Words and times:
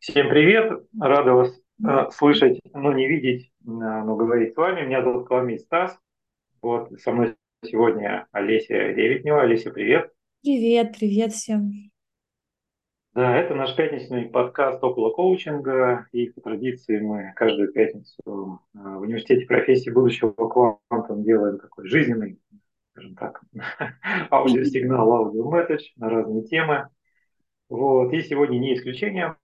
Всем 0.00 0.28
привет! 0.28 0.86
Рада 1.00 1.32
вас 1.32 1.60
э, 1.82 2.10
слышать, 2.10 2.60
но 2.74 2.92
не 2.92 3.08
видеть, 3.08 3.46
э, 3.46 3.70
но 3.70 4.14
говорить 4.14 4.52
с 4.52 4.56
вами. 4.56 4.84
Меня 4.84 5.02
зовут 5.02 5.26
Коломей 5.26 5.58
Стас. 5.58 5.98
Вот 6.60 6.92
со 7.00 7.12
мной 7.12 7.34
сегодня 7.64 8.26
Олеся 8.30 8.74
Ревитнева. 8.74 9.40
Олеся, 9.42 9.70
привет! 9.70 10.12
Привет, 10.42 10.94
привет 10.98 11.32
всем! 11.32 11.70
Да, 13.14 13.36
это 13.38 13.54
наш 13.54 13.74
пятничный 13.74 14.26
подкаст 14.26 14.84
около 14.84 15.10
коучинга. 15.14 16.06
И 16.12 16.28
по 16.28 16.42
традиции 16.42 17.00
мы 17.00 17.32
каждую 17.34 17.72
пятницу 17.72 18.60
э, 18.74 18.78
в 18.78 19.00
университете 19.00 19.46
профессии 19.46 19.88
будущего 19.88 20.30
квантом 20.32 21.24
делаем 21.24 21.58
такой 21.58 21.88
жизненный, 21.88 22.38
скажем 22.92 23.14
так, 23.16 23.40
аудиосигнал, 24.30 25.10
аудиометрич 25.10 25.94
на 25.96 26.10
разные 26.10 26.44
темы. 26.44 26.90
Вот. 27.70 28.12
И 28.12 28.20
сегодня 28.20 28.58
не 28.58 28.74
исключение. 28.74 29.36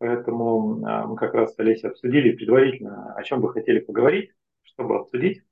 Поэтому 0.00 0.82
а, 0.86 1.06
мы 1.06 1.16
как 1.16 1.34
раз 1.34 1.54
с 1.54 1.58
Олесей 1.58 1.90
обсудили 1.90 2.32
предварительно, 2.32 3.14
о 3.14 3.22
чем 3.22 3.42
бы 3.42 3.52
хотели 3.52 3.80
поговорить, 3.80 4.32
чтобы 4.62 4.96
обсудить. 4.98 5.42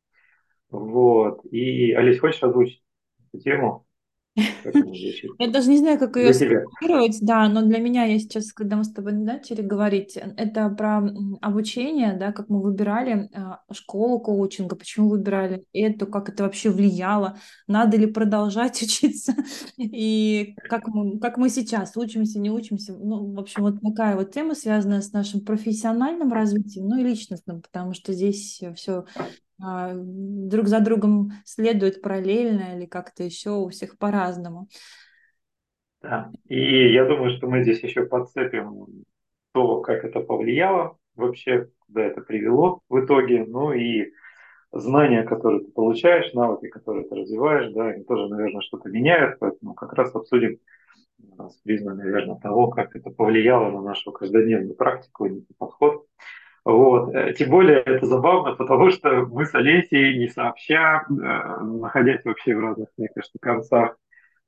Вот. 0.70 1.44
И, 1.52 1.92
Олесь, 1.92 2.20
хочешь 2.20 2.42
озвучить 2.42 2.84
эту 3.32 3.42
тему? 3.44 3.87
Я 5.38 5.48
даже 5.48 5.70
не 5.70 5.78
знаю, 5.78 5.98
как 5.98 6.16
ее 6.16 6.32
сформулировать, 6.32 7.18
да, 7.20 7.48
но 7.48 7.62
для 7.62 7.78
меня, 7.78 8.04
я 8.04 8.18
сейчас, 8.18 8.52
когда 8.52 8.76
мы 8.76 8.84
с 8.84 8.92
тобой 8.92 9.12
начали 9.12 9.62
говорить, 9.62 10.16
это 10.16 10.68
про 10.70 11.02
обучение, 11.40 12.14
да, 12.14 12.32
как 12.32 12.48
мы 12.48 12.62
выбирали 12.62 13.28
а, 13.34 13.60
школу 13.72 14.20
коучинга, 14.20 14.76
почему 14.76 15.08
выбирали 15.08 15.64
это, 15.72 16.06
как 16.06 16.28
это 16.28 16.44
вообще 16.44 16.70
влияло, 16.70 17.38
надо 17.66 17.96
ли 17.96 18.06
продолжать 18.06 18.82
учиться, 18.82 19.34
и 19.76 20.54
как 20.68 20.88
мы, 20.88 21.18
как 21.18 21.36
мы 21.36 21.48
сейчас 21.48 21.96
учимся, 21.96 22.38
не 22.38 22.50
учимся. 22.50 22.96
Ну, 22.96 23.32
в 23.32 23.38
общем, 23.38 23.62
вот 23.62 23.80
такая 23.80 24.16
вот 24.16 24.32
тема, 24.32 24.54
связанная 24.54 25.00
с 25.00 25.12
нашим 25.12 25.40
профессиональным 25.40 26.32
развитием, 26.32 26.88
ну 26.88 26.98
и 26.98 27.04
личностным, 27.04 27.62
потому 27.62 27.94
что 27.94 28.12
здесь 28.12 28.60
все 28.76 29.04
друг 29.58 30.66
за 30.66 30.80
другом 30.80 31.32
следуют 31.44 32.00
параллельно 32.00 32.76
или 32.76 32.86
как-то 32.86 33.24
еще 33.24 33.50
у 33.50 33.68
всех 33.68 33.98
по-разному. 33.98 34.68
Да. 36.00 36.30
И 36.48 36.92
я 36.92 37.04
думаю, 37.04 37.36
что 37.36 37.48
мы 37.48 37.62
здесь 37.62 37.82
еще 37.82 38.06
подцепим 38.06 39.04
то, 39.52 39.80
как 39.80 40.04
это 40.04 40.20
повлияло 40.20 40.96
вообще, 41.16 41.68
куда 41.80 42.04
это 42.04 42.20
привело 42.20 42.80
в 42.88 43.04
итоге, 43.04 43.44
ну 43.44 43.72
и 43.72 44.12
знания, 44.72 45.24
которые 45.24 45.64
ты 45.64 45.72
получаешь, 45.72 46.32
навыки, 46.34 46.68
которые 46.68 47.08
ты 47.08 47.16
развиваешь, 47.16 47.72
да, 47.72 47.88
они 47.88 48.04
тоже, 48.04 48.28
наверное, 48.28 48.60
что-то 48.60 48.88
меняют, 48.88 49.38
поэтому 49.40 49.74
как 49.74 49.94
раз 49.94 50.14
обсудим 50.14 50.58
с 51.18 51.56
призмой, 51.62 51.96
наверное, 51.96 52.36
того, 52.36 52.68
как 52.68 52.94
это 52.94 53.10
повлияло 53.10 53.70
на 53.70 53.82
нашу 53.82 54.12
каждодневную 54.12 54.74
практику 54.74 55.26
и 55.26 55.42
подход. 55.58 56.06
Вот. 56.68 57.14
Э, 57.14 57.32
тем 57.32 57.48
более 57.48 57.78
это 57.78 58.04
забавно, 58.04 58.54
потому 58.54 58.90
что 58.92 59.24
мы 59.24 59.46
с 59.46 59.54
Олесей, 59.54 60.18
не 60.18 60.28
сообща, 60.28 61.06
э, 61.08 61.12
находясь 61.62 62.22
вообще 62.26 62.54
в 62.54 62.60
разных, 62.60 62.88
мне 62.98 63.08
кажется, 63.08 63.38
концах 63.40 63.96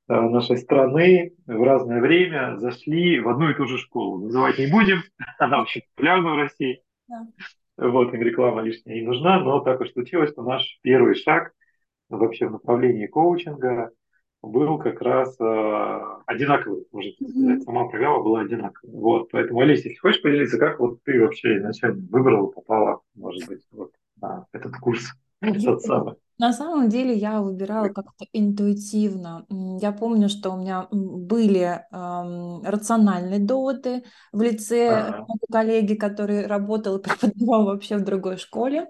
э, 0.07 0.13
нашей 0.13 0.57
страны 0.57 1.33
в 1.47 1.63
разное 1.63 1.99
время, 1.99 2.57
зашли 2.57 3.19
в 3.19 3.27
одну 3.27 3.49
и 3.49 3.55
ту 3.55 3.65
же 3.65 3.79
школу. 3.79 4.23
Называть 4.23 4.59
не 4.59 4.67
будем, 4.67 5.01
она 5.39 5.63
очень 5.63 5.81
популярна 5.95 6.33
в 6.35 6.37
России. 6.37 6.83
Да. 7.07 7.25
Вот, 7.77 8.13
им 8.13 8.21
реклама 8.21 8.61
лишняя 8.61 8.97
не 8.97 9.07
нужна, 9.07 9.39
но 9.39 9.59
так 9.61 9.81
уж 9.81 9.89
случилось, 9.89 10.29
что 10.29 10.43
наш 10.43 10.77
первый 10.83 11.15
шаг 11.15 11.53
вообще 12.07 12.45
в 12.45 12.51
направлении 12.51 13.07
коучинга 13.07 13.89
был 14.41 14.77
как 14.79 15.01
раз 15.01 15.35
э, 15.39 15.99
одинаковый, 16.25 16.85
можно 16.91 17.11
сказать. 17.11 17.63
Сама 17.63 17.87
программа 17.87 18.23
была 18.23 18.41
одинаковая. 18.41 18.95
Вот, 18.95 19.29
поэтому, 19.31 19.59
Олеся, 19.59 19.89
если 19.89 19.99
хочешь 19.99 20.21
поделиться, 20.21 20.57
как 20.57 20.79
вот 20.79 21.03
ты 21.03 21.21
вообще 21.21 21.57
изначально 21.57 22.05
выбрала, 22.09 22.47
попала, 22.47 23.01
может 23.15 23.47
быть, 23.47 23.61
вот 23.71 23.91
на 24.19 24.45
этот 24.51 24.75
курс 24.77 25.13
социальный? 25.41 26.15
На 26.41 26.53
самом 26.53 26.89
деле 26.89 27.13
я 27.13 27.39
выбирала 27.39 27.89
как-то 27.89 28.25
интуитивно. 28.33 29.45
Я 29.79 29.91
помню, 29.91 30.27
что 30.27 30.49
у 30.49 30.57
меня 30.57 30.87
были 30.91 31.81
эм, 31.91 32.63
рациональные 32.63 33.37
доводы 33.37 34.03
в 34.31 34.41
лице 34.41 34.89
ага. 34.89 35.27
коллеги, 35.51 35.93
который 35.93 36.47
работал 36.47 36.97
и 36.97 37.03
преподавал 37.03 37.65
вообще 37.65 37.97
в 37.97 38.03
другой 38.03 38.37
школе. 38.37 38.89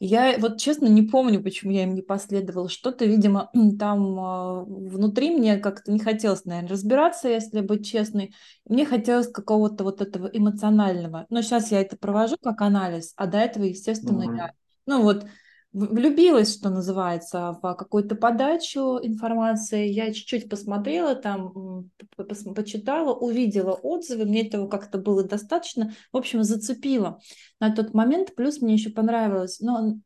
Я 0.00 0.36
вот 0.38 0.58
честно 0.58 0.86
не 0.86 1.02
помню, 1.02 1.42
почему 1.42 1.72
я 1.72 1.84
им 1.84 1.94
не 1.94 2.02
последовала. 2.02 2.68
Что-то, 2.68 3.04
видимо, 3.04 3.50
там 3.78 4.18
э, 4.18 4.64
внутри 4.64 5.30
мне 5.30 5.58
как-то 5.58 5.92
не 5.92 5.98
хотелось, 5.98 6.44
наверное, 6.44 6.70
разбираться, 6.70 7.28
если 7.28 7.60
быть 7.60 7.86
честной. 7.86 8.34
Мне 8.66 8.86
хотелось 8.86 9.28
какого-то 9.28 9.84
вот 9.84 10.00
этого 10.00 10.26
эмоционального. 10.26 11.26
Но 11.30 11.42
сейчас 11.42 11.70
я 11.70 11.80
это 11.80 11.96
провожу 11.96 12.36
как 12.42 12.60
анализ, 12.60 13.12
а 13.16 13.26
до 13.26 13.38
этого, 13.38 13.64
естественно, 13.64 14.22
mm-hmm. 14.22 14.36
я... 14.36 14.52
Ну 14.86 15.02
вот 15.02 15.26
влюбилась, 15.74 16.54
что 16.56 16.70
называется, 16.70 17.58
в 17.60 17.74
какую-то 17.74 18.14
подачу 18.14 18.98
информации. 19.02 19.88
Я 19.88 20.12
чуть-чуть 20.12 20.48
посмотрела 20.48 21.16
там, 21.16 21.90
почитала, 22.16 23.12
увидела 23.12 23.72
отзывы, 23.72 24.24
мне 24.24 24.46
этого 24.46 24.68
как-то 24.68 24.98
было 24.98 25.24
достаточно. 25.24 25.92
В 26.12 26.16
общем, 26.16 26.44
зацепило 26.44 27.20
на 27.58 27.74
тот 27.74 27.92
момент. 27.92 28.34
Плюс 28.36 28.60
мне 28.60 28.74
еще 28.74 28.90
понравилось, 28.90 29.58
но 29.60 29.96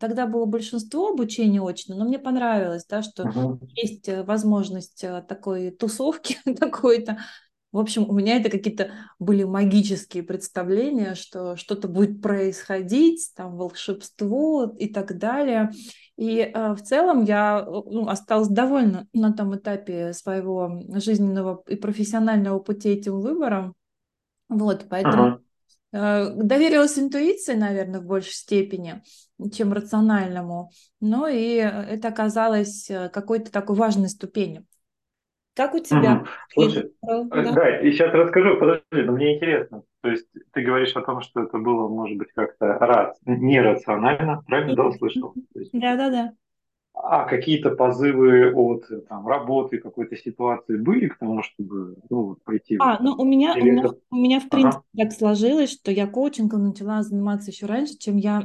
тогда 0.00 0.26
было 0.26 0.46
большинство 0.46 1.10
обучения 1.10 1.62
очно, 1.62 1.94
но 1.94 2.04
мне 2.04 2.18
понравилось, 2.18 2.84
да, 2.88 3.02
что 3.02 3.22
uh-huh. 3.22 3.58
есть 3.76 4.08
э, 4.08 4.24
возможность 4.24 5.04
э, 5.04 5.24
такой 5.28 5.70
тусовки 5.70 6.38
какой-то, 6.58 7.18
в 7.74 7.78
общем, 7.80 8.08
у 8.08 8.12
меня 8.12 8.36
это 8.36 8.50
какие-то 8.50 8.92
были 9.18 9.42
магические 9.42 10.22
представления, 10.22 11.16
что 11.16 11.56
что-то 11.56 11.88
будет 11.88 12.22
происходить, 12.22 13.32
там 13.34 13.56
волшебство 13.56 14.72
и 14.78 14.86
так 14.86 15.18
далее. 15.18 15.72
И 16.16 16.38
э, 16.38 16.74
в 16.74 16.82
целом 16.82 17.24
я 17.24 17.66
ну, 17.66 18.06
осталась 18.06 18.46
довольна 18.46 19.08
на 19.12 19.32
том 19.32 19.56
этапе 19.56 20.12
своего 20.12 20.84
жизненного 21.00 21.64
и 21.66 21.74
профессионального 21.74 22.60
пути 22.60 22.90
этим 22.90 23.18
выбором. 23.18 23.74
Вот, 24.48 24.86
поэтому 24.88 25.40
ага. 25.90 26.30
э, 26.30 26.42
доверилась 26.44 26.96
интуиции, 26.96 27.54
наверное, 27.54 27.98
в 27.98 28.06
большей 28.06 28.34
степени, 28.34 29.02
чем 29.52 29.72
рациональному. 29.72 30.70
Ну 31.00 31.26
и 31.26 31.54
это 31.54 32.06
оказалось 32.06 32.88
э, 32.88 33.08
какой-то 33.08 33.50
такой 33.50 33.74
важной 33.74 34.10
ступенью. 34.10 34.64
Как 35.54 35.74
у 35.74 35.78
тебя? 35.78 36.16
Угу. 36.16 36.26
Слушай, 36.52 36.92
да? 37.02 37.52
да, 37.52 37.80
и 37.80 37.92
сейчас 37.92 38.12
расскажу, 38.12 38.58
подожди, 38.58 38.82
но 38.92 39.12
мне 39.12 39.36
интересно. 39.36 39.82
То 40.00 40.10
есть 40.10 40.26
ты 40.52 40.62
говоришь 40.62 40.94
о 40.96 41.02
том, 41.02 41.20
что 41.20 41.42
это 41.42 41.58
было, 41.58 41.88
может 41.88 42.18
быть, 42.18 42.28
как-то 42.34 42.66
рад, 42.78 43.16
нерационально, 43.24 44.42
правильно, 44.46 44.74
да, 44.74 44.86
услышал? 44.86 45.32
Да, 45.72 45.96
да, 45.96 46.10
да. 46.10 46.32
А 46.96 47.24
какие-то 47.24 47.70
позывы 47.70 48.52
от 48.52 48.84
там, 49.08 49.26
работы, 49.26 49.78
какой-то 49.78 50.16
ситуации 50.16 50.76
были 50.76 51.08
к 51.08 51.18
тому, 51.18 51.42
чтобы 51.42 51.96
ну, 52.08 52.36
пойти? 52.44 52.76
А, 52.80 53.02
ну 53.02 53.14
у 53.16 53.24
меня, 53.24 53.54
у 53.54 53.64
меня, 53.64 53.84
у 54.10 54.16
меня 54.16 54.38
в 54.38 54.48
принципе 54.48 54.84
ага. 54.94 55.04
так 55.04 55.12
сложилось, 55.12 55.72
что 55.72 55.90
я 55.90 56.06
коучингом 56.06 56.64
начала 56.66 57.02
заниматься 57.02 57.50
еще 57.50 57.66
раньше, 57.66 57.98
чем 57.98 58.16
я 58.16 58.42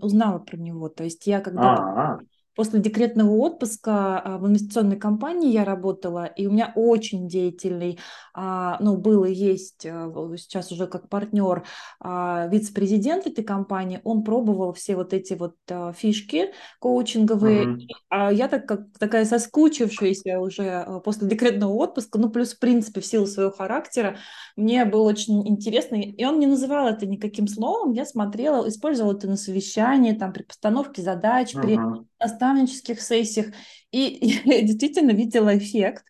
узнала 0.00 0.38
про 0.38 0.56
него. 0.56 0.88
То 0.88 1.04
есть 1.04 1.26
я 1.26 1.40
когда 1.40 1.74
А-а-а 1.74 2.20
После 2.60 2.78
декретного 2.78 3.30
отпуска 3.36 4.20
а, 4.20 4.36
в 4.36 4.46
инвестиционной 4.46 4.98
компании 4.98 5.50
я 5.50 5.64
работала, 5.64 6.26
и 6.26 6.46
у 6.46 6.52
меня 6.52 6.74
очень 6.76 7.26
деятельный, 7.26 7.98
а, 8.34 8.76
ну, 8.80 8.98
был 8.98 9.24
и 9.24 9.32
есть 9.32 9.86
э, 9.86 10.12
сейчас 10.36 10.70
уже 10.70 10.86
как 10.86 11.08
партнер 11.08 11.64
а, 12.00 12.48
вице-президент 12.48 13.26
этой 13.26 13.44
компании. 13.44 14.02
Он 14.04 14.24
пробовал 14.24 14.74
все 14.74 14.94
вот 14.94 15.14
эти 15.14 15.32
вот 15.32 15.54
фишки 15.96 16.52
коучинговые. 16.80 17.64
Uh-huh. 17.64 17.86
А 18.10 18.30
я 18.30 18.46
так 18.46 18.66
как 18.66 18.80
такая 18.98 19.24
соскучившаяся 19.24 20.38
уже 20.38 21.00
после 21.02 21.28
декретного 21.28 21.72
отпуска, 21.72 22.18
ну, 22.18 22.28
плюс, 22.28 22.52
в 22.52 22.58
принципе, 22.58 23.00
в 23.00 23.06
силу 23.06 23.26
своего 23.26 23.52
характера, 23.52 24.18
мне 24.54 24.84
было 24.84 25.08
очень 25.08 25.48
интересно. 25.48 25.94
И 25.94 26.22
он 26.26 26.38
не 26.38 26.46
называл 26.46 26.88
это 26.88 27.06
никаким 27.06 27.48
словом. 27.48 27.92
Я 27.92 28.04
смотрела, 28.04 28.68
использовала 28.68 29.16
это 29.16 29.28
на 29.28 29.38
совещании, 29.38 30.12
там, 30.12 30.34
при 30.34 30.42
постановке 30.42 31.00
задач, 31.00 31.54
uh-huh. 31.54 31.62
при 31.62 32.09
наставнических 32.20 33.00
сессиях, 33.00 33.46
и 33.90 34.40
я 34.46 34.62
действительно 34.62 35.12
видела 35.12 35.56
эффект. 35.56 36.04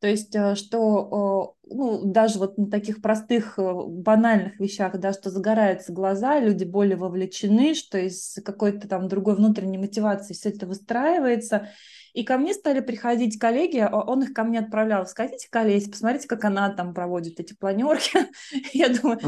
То 0.00 0.08
есть, 0.08 0.34
э, 0.34 0.54
что 0.54 1.56
ну, 1.68 2.04
даже 2.04 2.38
вот 2.38 2.58
на 2.58 2.70
таких 2.70 3.02
простых 3.02 3.58
э, 3.58 3.72
банальных 3.72 4.60
вещах, 4.60 4.98
да, 4.98 5.12
что 5.12 5.30
загораются 5.30 5.92
глаза, 5.92 6.38
люди 6.38 6.64
более 6.64 6.96
вовлечены, 6.96 7.74
что 7.74 7.98
из 7.98 8.38
какой-то 8.44 8.88
там 8.88 9.08
другой 9.08 9.34
внутренней 9.34 9.78
мотивации 9.78 10.34
все 10.34 10.50
это 10.50 10.66
выстраивается. 10.66 11.70
И 12.16 12.24
ко 12.24 12.38
мне 12.38 12.54
стали 12.54 12.80
приходить 12.80 13.38
коллеги, 13.38 13.76
а 13.76 14.00
он 14.00 14.22
их 14.22 14.32
ко 14.32 14.42
мне 14.42 14.60
отправлял. 14.60 15.06
Сходите 15.06 15.48
к 15.50 15.56
Олесе, 15.56 15.90
посмотрите, 15.90 16.26
как 16.26 16.46
она 16.46 16.70
там 16.70 16.94
проводит 16.94 17.38
эти 17.40 17.52
планерки. 17.52 18.18
Я 18.72 18.88
думаю, 18.88 19.18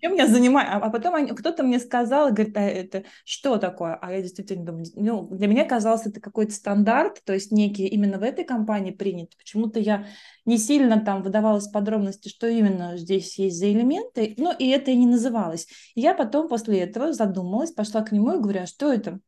чем 0.00 0.14
я 0.14 0.26
занимаюсь? 0.26 0.68
А, 0.68 0.78
а 0.78 0.90
потом 0.90 1.28
кто-то 1.36 1.62
мне 1.62 1.78
сказал, 1.78 2.32
говорит, 2.32 2.56
а 2.56 2.62
это 2.62 3.04
что 3.24 3.58
такое? 3.58 3.94
А 3.94 4.12
я 4.12 4.22
действительно 4.22 4.64
думаю, 4.64 4.86
ну, 4.96 5.28
для 5.28 5.46
меня 5.46 5.64
казалось, 5.64 6.06
это 6.06 6.20
какой-то 6.20 6.52
стандарт, 6.52 7.22
то 7.24 7.32
есть 7.32 7.52
некий 7.52 7.86
именно 7.86 8.18
в 8.18 8.24
этой 8.24 8.44
компании 8.44 8.90
принят. 8.90 9.36
Почему-то 9.36 9.78
я 9.78 10.06
не 10.44 10.58
сильно 10.58 11.00
там 11.00 11.22
выдавалась 11.22 11.68
подробности, 11.68 12.28
что 12.28 12.48
именно 12.48 12.96
здесь 12.96 13.38
есть 13.38 13.58
за 13.58 13.70
элементы, 13.70 14.34
ну 14.36 14.52
и 14.52 14.68
это 14.68 14.90
и 14.90 14.96
не 14.96 15.06
называлось. 15.06 15.68
И 15.94 16.00
я 16.00 16.12
потом 16.12 16.48
после 16.48 16.80
этого 16.80 17.12
задумалась, 17.12 17.70
пошла 17.70 18.02
к 18.02 18.10
нему 18.10 18.34
и 18.34 18.40
говорю, 18.40 18.62
а 18.62 18.66
что 18.66 18.92
это? 18.92 19.20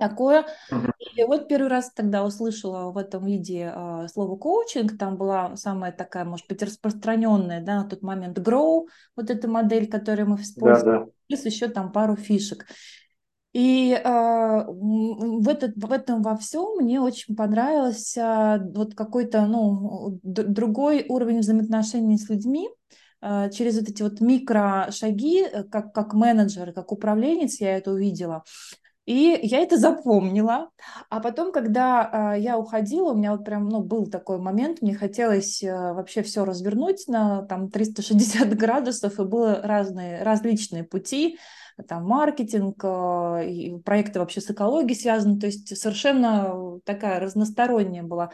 Такое. 0.00 0.46
И 1.14 1.22
вот 1.24 1.46
первый 1.46 1.68
раз 1.68 1.92
тогда 1.92 2.24
услышала 2.24 2.90
в 2.90 2.96
этом 2.96 3.24
виде 3.24 3.72
э, 3.72 4.08
слово 4.08 4.36
коучинг, 4.36 4.98
там 4.98 5.16
была 5.16 5.54
самая 5.56 5.92
такая, 5.92 6.24
может 6.24 6.48
быть, 6.48 6.62
распространенная, 6.62 7.62
да, 7.62 7.82
на 7.82 7.88
тот 7.88 8.02
момент 8.02 8.38
Grow, 8.38 8.86
вот 9.14 9.30
эта 9.30 9.46
модель, 9.46 9.88
которую 9.88 10.30
мы 10.30 10.36
используем, 10.40 10.98
да, 11.00 11.04
да. 11.04 11.10
плюс 11.28 11.44
еще 11.44 11.68
там 11.68 11.92
пару 11.92 12.16
фишек. 12.16 12.66
И 13.52 13.92
э, 13.92 14.64
в, 14.68 15.48
этот, 15.48 15.76
в 15.76 15.90
этом 15.90 16.22
во 16.22 16.36
всем 16.36 16.76
мне 16.76 17.00
очень 17.00 17.34
понравился 17.34 18.64
вот 18.74 18.94
какой-то 18.94 19.44
ну, 19.46 20.20
другой 20.22 21.04
уровень 21.08 21.40
взаимоотношений 21.40 22.16
с 22.16 22.28
людьми, 22.28 22.68
э, 23.20 23.50
через 23.50 23.78
вот 23.78 23.88
эти 23.88 24.02
вот 24.02 24.20
микрошаги, 24.20 25.44
э, 25.44 25.64
как, 25.64 25.92
как 25.92 26.14
менеджер, 26.14 26.72
как 26.72 26.92
управленец 26.92 27.60
я 27.60 27.76
это 27.76 27.92
увидела. 27.92 28.44
И 29.06 29.38
я 29.42 29.58
это 29.60 29.76
запомнила. 29.76 30.70
А 31.08 31.20
потом, 31.20 31.52
когда 31.52 32.34
э, 32.36 32.40
я 32.40 32.58
уходила, 32.58 33.12
у 33.12 33.16
меня 33.16 33.32
вот 33.32 33.44
прям, 33.44 33.68
ну, 33.68 33.82
был 33.82 34.06
такой 34.06 34.38
момент, 34.38 34.82
мне 34.82 34.94
хотелось 34.94 35.62
э, 35.62 35.72
вообще 35.72 36.22
все 36.22 36.44
развернуть 36.44 37.08
на 37.08 37.42
там 37.42 37.70
360 37.70 38.48
градусов, 38.56 39.18
и 39.18 39.24
было 39.24 39.62
разные, 39.62 40.22
различные 40.22 40.84
пути, 40.84 41.38
там 41.88 42.06
маркетинг, 42.06 42.84
э, 42.84 43.78
проекты 43.84 44.20
вообще 44.20 44.40
с 44.40 44.50
экологией 44.50 45.00
связаны, 45.00 45.40
то 45.40 45.46
есть 45.46 45.76
совершенно 45.76 46.78
такая 46.84 47.20
разносторонняя 47.20 48.02
была. 48.02 48.30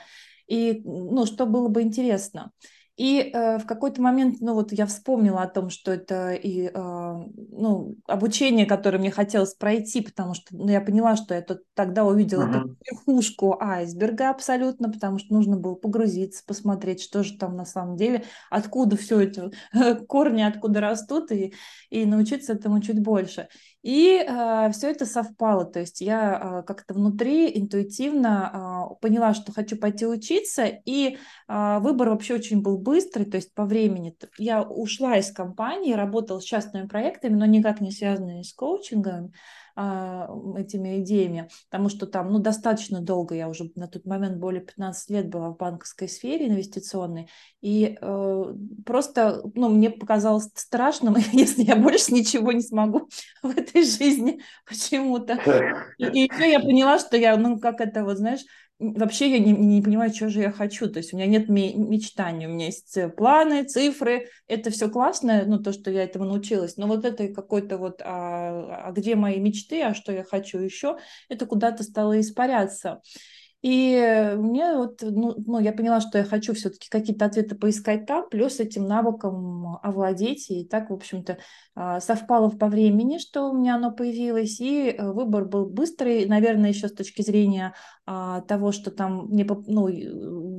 И, 0.46 0.82
ну, 0.84 1.26
что 1.26 1.46
было 1.46 1.68
бы 1.68 1.82
интересно. 1.82 2.52
И 2.96 3.30
э, 3.32 3.58
в 3.58 3.66
какой-то 3.66 4.00
момент, 4.00 4.38
ну 4.40 4.54
вот 4.54 4.72
я 4.72 4.86
вспомнила 4.86 5.42
о 5.42 5.48
том, 5.48 5.68
что 5.68 5.92
это 5.92 6.32
и 6.32 6.70
э, 6.72 6.72
ну, 6.72 7.94
обучение, 8.06 8.64
которое 8.64 8.98
мне 8.98 9.10
хотелось 9.10 9.52
пройти, 9.52 10.00
потому 10.00 10.32
что 10.32 10.56
ну, 10.56 10.68
я 10.70 10.80
поняла, 10.80 11.14
что 11.16 11.34
я 11.34 11.42
тут, 11.42 11.60
тогда 11.74 12.06
увидела 12.06 12.44
uh-huh. 12.44 12.74
верхушку 12.90 13.58
айсберга 13.60 14.30
абсолютно, 14.30 14.90
потому 14.90 15.18
что 15.18 15.34
нужно 15.34 15.58
было 15.58 15.74
погрузиться, 15.74 16.42
посмотреть, 16.46 17.02
что 17.02 17.22
же 17.22 17.36
там 17.36 17.54
на 17.54 17.66
самом 17.66 17.96
деле, 17.96 18.24
откуда 18.50 18.96
все 18.96 19.20
это, 19.20 19.50
корни 20.08 20.40
откуда 20.40 20.80
растут, 20.80 21.30
и, 21.32 21.52
и 21.90 22.06
научиться 22.06 22.54
этому 22.54 22.80
чуть 22.80 23.02
больше. 23.02 23.48
И 23.82 24.18
э, 24.18 24.70
все 24.72 24.90
это 24.90 25.06
совпало, 25.06 25.64
то 25.64 25.78
есть 25.78 26.00
я 26.00 26.60
э, 26.60 26.62
как-то 26.66 26.94
внутри 26.94 27.56
интуитивно 27.56 28.90
э, 28.90 28.94
поняла, 29.00 29.32
что 29.32 29.52
хочу 29.52 29.76
пойти 29.76 30.06
учиться, 30.06 30.64
и 30.64 31.18
э, 31.48 31.78
выбор 31.78 32.10
вообще 32.10 32.34
очень 32.34 32.62
был 32.62 32.78
быстрый, 32.78 33.24
то 33.24 33.36
есть 33.36 33.54
по 33.54 33.64
времени. 33.64 34.16
Я 34.38 34.62
ушла 34.62 35.18
из 35.18 35.30
компании, 35.30 35.92
работала 35.92 36.40
с 36.40 36.44
частными 36.44 36.88
проектами, 36.88 37.34
но 37.34 37.46
никак 37.46 37.80
не 37.80 37.92
связанными 37.92 38.42
с 38.42 38.52
коучингом. 38.52 39.32
А, 39.78 40.30
этими 40.56 41.00
идеями, 41.00 41.50
потому 41.70 41.90
что 41.90 42.06
там, 42.06 42.32
ну, 42.32 42.38
достаточно 42.38 43.02
долго, 43.02 43.34
я 43.34 43.46
уже 43.46 43.70
на 43.74 43.86
тот 43.88 44.06
момент 44.06 44.38
более 44.38 44.62
15 44.62 45.10
лет 45.10 45.28
была 45.28 45.50
в 45.50 45.58
банковской 45.58 46.08
сфере 46.08 46.48
инвестиционной, 46.48 47.28
и 47.60 47.98
э, 48.00 48.54
просто, 48.86 49.42
ну, 49.54 49.68
мне 49.68 49.90
показалось 49.90 50.48
страшным, 50.54 51.16
если 51.32 51.62
я 51.62 51.76
больше 51.76 52.14
ничего 52.14 52.52
не 52.52 52.62
смогу 52.62 53.10
в 53.42 53.50
этой 53.50 53.82
жизни 53.84 54.40
почему-то. 54.66 55.34
И, 55.98 56.04
и 56.04 56.20
еще 56.20 56.50
я 56.50 56.60
поняла, 56.60 56.98
что 56.98 57.18
я, 57.18 57.36
ну, 57.36 57.60
как 57.60 57.82
это, 57.82 58.02
вот, 58.02 58.16
знаешь, 58.16 58.40
вообще 58.78 59.30
я 59.30 59.38
не, 59.38 59.52
не 59.52 59.82
понимаю, 59.82 60.12
что 60.12 60.28
же 60.28 60.40
я 60.40 60.50
хочу. 60.50 60.88
То 60.88 60.98
есть 60.98 61.12
у 61.12 61.16
меня 61.16 61.26
нет 61.26 61.48
мечтаний, 61.48 62.46
у 62.46 62.50
меня 62.50 62.66
есть 62.66 62.96
э, 62.96 63.08
планы, 63.08 63.64
цифры. 63.64 64.28
Это 64.48 64.70
все 64.70 64.88
классно, 64.90 65.44
ну, 65.46 65.58
то, 65.58 65.72
что 65.72 65.90
я 65.90 66.04
этому 66.04 66.24
научилась. 66.26 66.76
Но 66.76 66.86
вот 66.86 67.04
это 67.04 67.28
какой-то 67.28 67.78
вот, 67.78 68.02
а, 68.04 68.86
а 68.88 68.92
где 68.92 69.14
мои 69.14 69.40
мечты, 69.40 69.82
а 69.82 69.94
что 69.94 70.12
я 70.12 70.24
хочу 70.24 70.58
еще, 70.58 70.98
это 71.28 71.46
куда-то 71.46 71.82
стало 71.82 72.20
испаряться. 72.20 73.00
И 73.62 74.34
мне 74.36 74.76
вот, 74.76 75.00
ну, 75.02 75.34
ну, 75.44 75.58
я 75.58 75.72
поняла, 75.72 76.00
что 76.00 76.18
я 76.18 76.24
хочу 76.24 76.54
все-таки 76.54 76.88
какие-то 76.88 77.24
ответы 77.24 77.56
поискать 77.56 78.06
там, 78.06 78.28
плюс 78.28 78.60
этим 78.60 78.86
навыком 78.86 79.78
овладеть. 79.82 80.50
И 80.50 80.64
так, 80.64 80.90
в 80.90 80.92
общем-то, 80.92 81.38
а, 81.74 82.00
совпало 82.00 82.50
по 82.50 82.68
времени, 82.68 83.18
что 83.18 83.50
у 83.50 83.56
меня 83.56 83.76
оно 83.76 83.90
появилось, 83.90 84.60
и 84.60 84.90
э, 84.90 85.10
выбор 85.10 85.46
был 85.46 85.66
быстрый, 85.66 86.26
наверное, 86.26 86.70
еще 86.70 86.88
с 86.88 86.92
точки 86.92 87.22
зрения 87.22 87.74
а, 88.04 88.42
того, 88.42 88.72
что 88.72 88.90
там 88.90 89.26
мне 89.26 89.44
ну, 89.44 89.88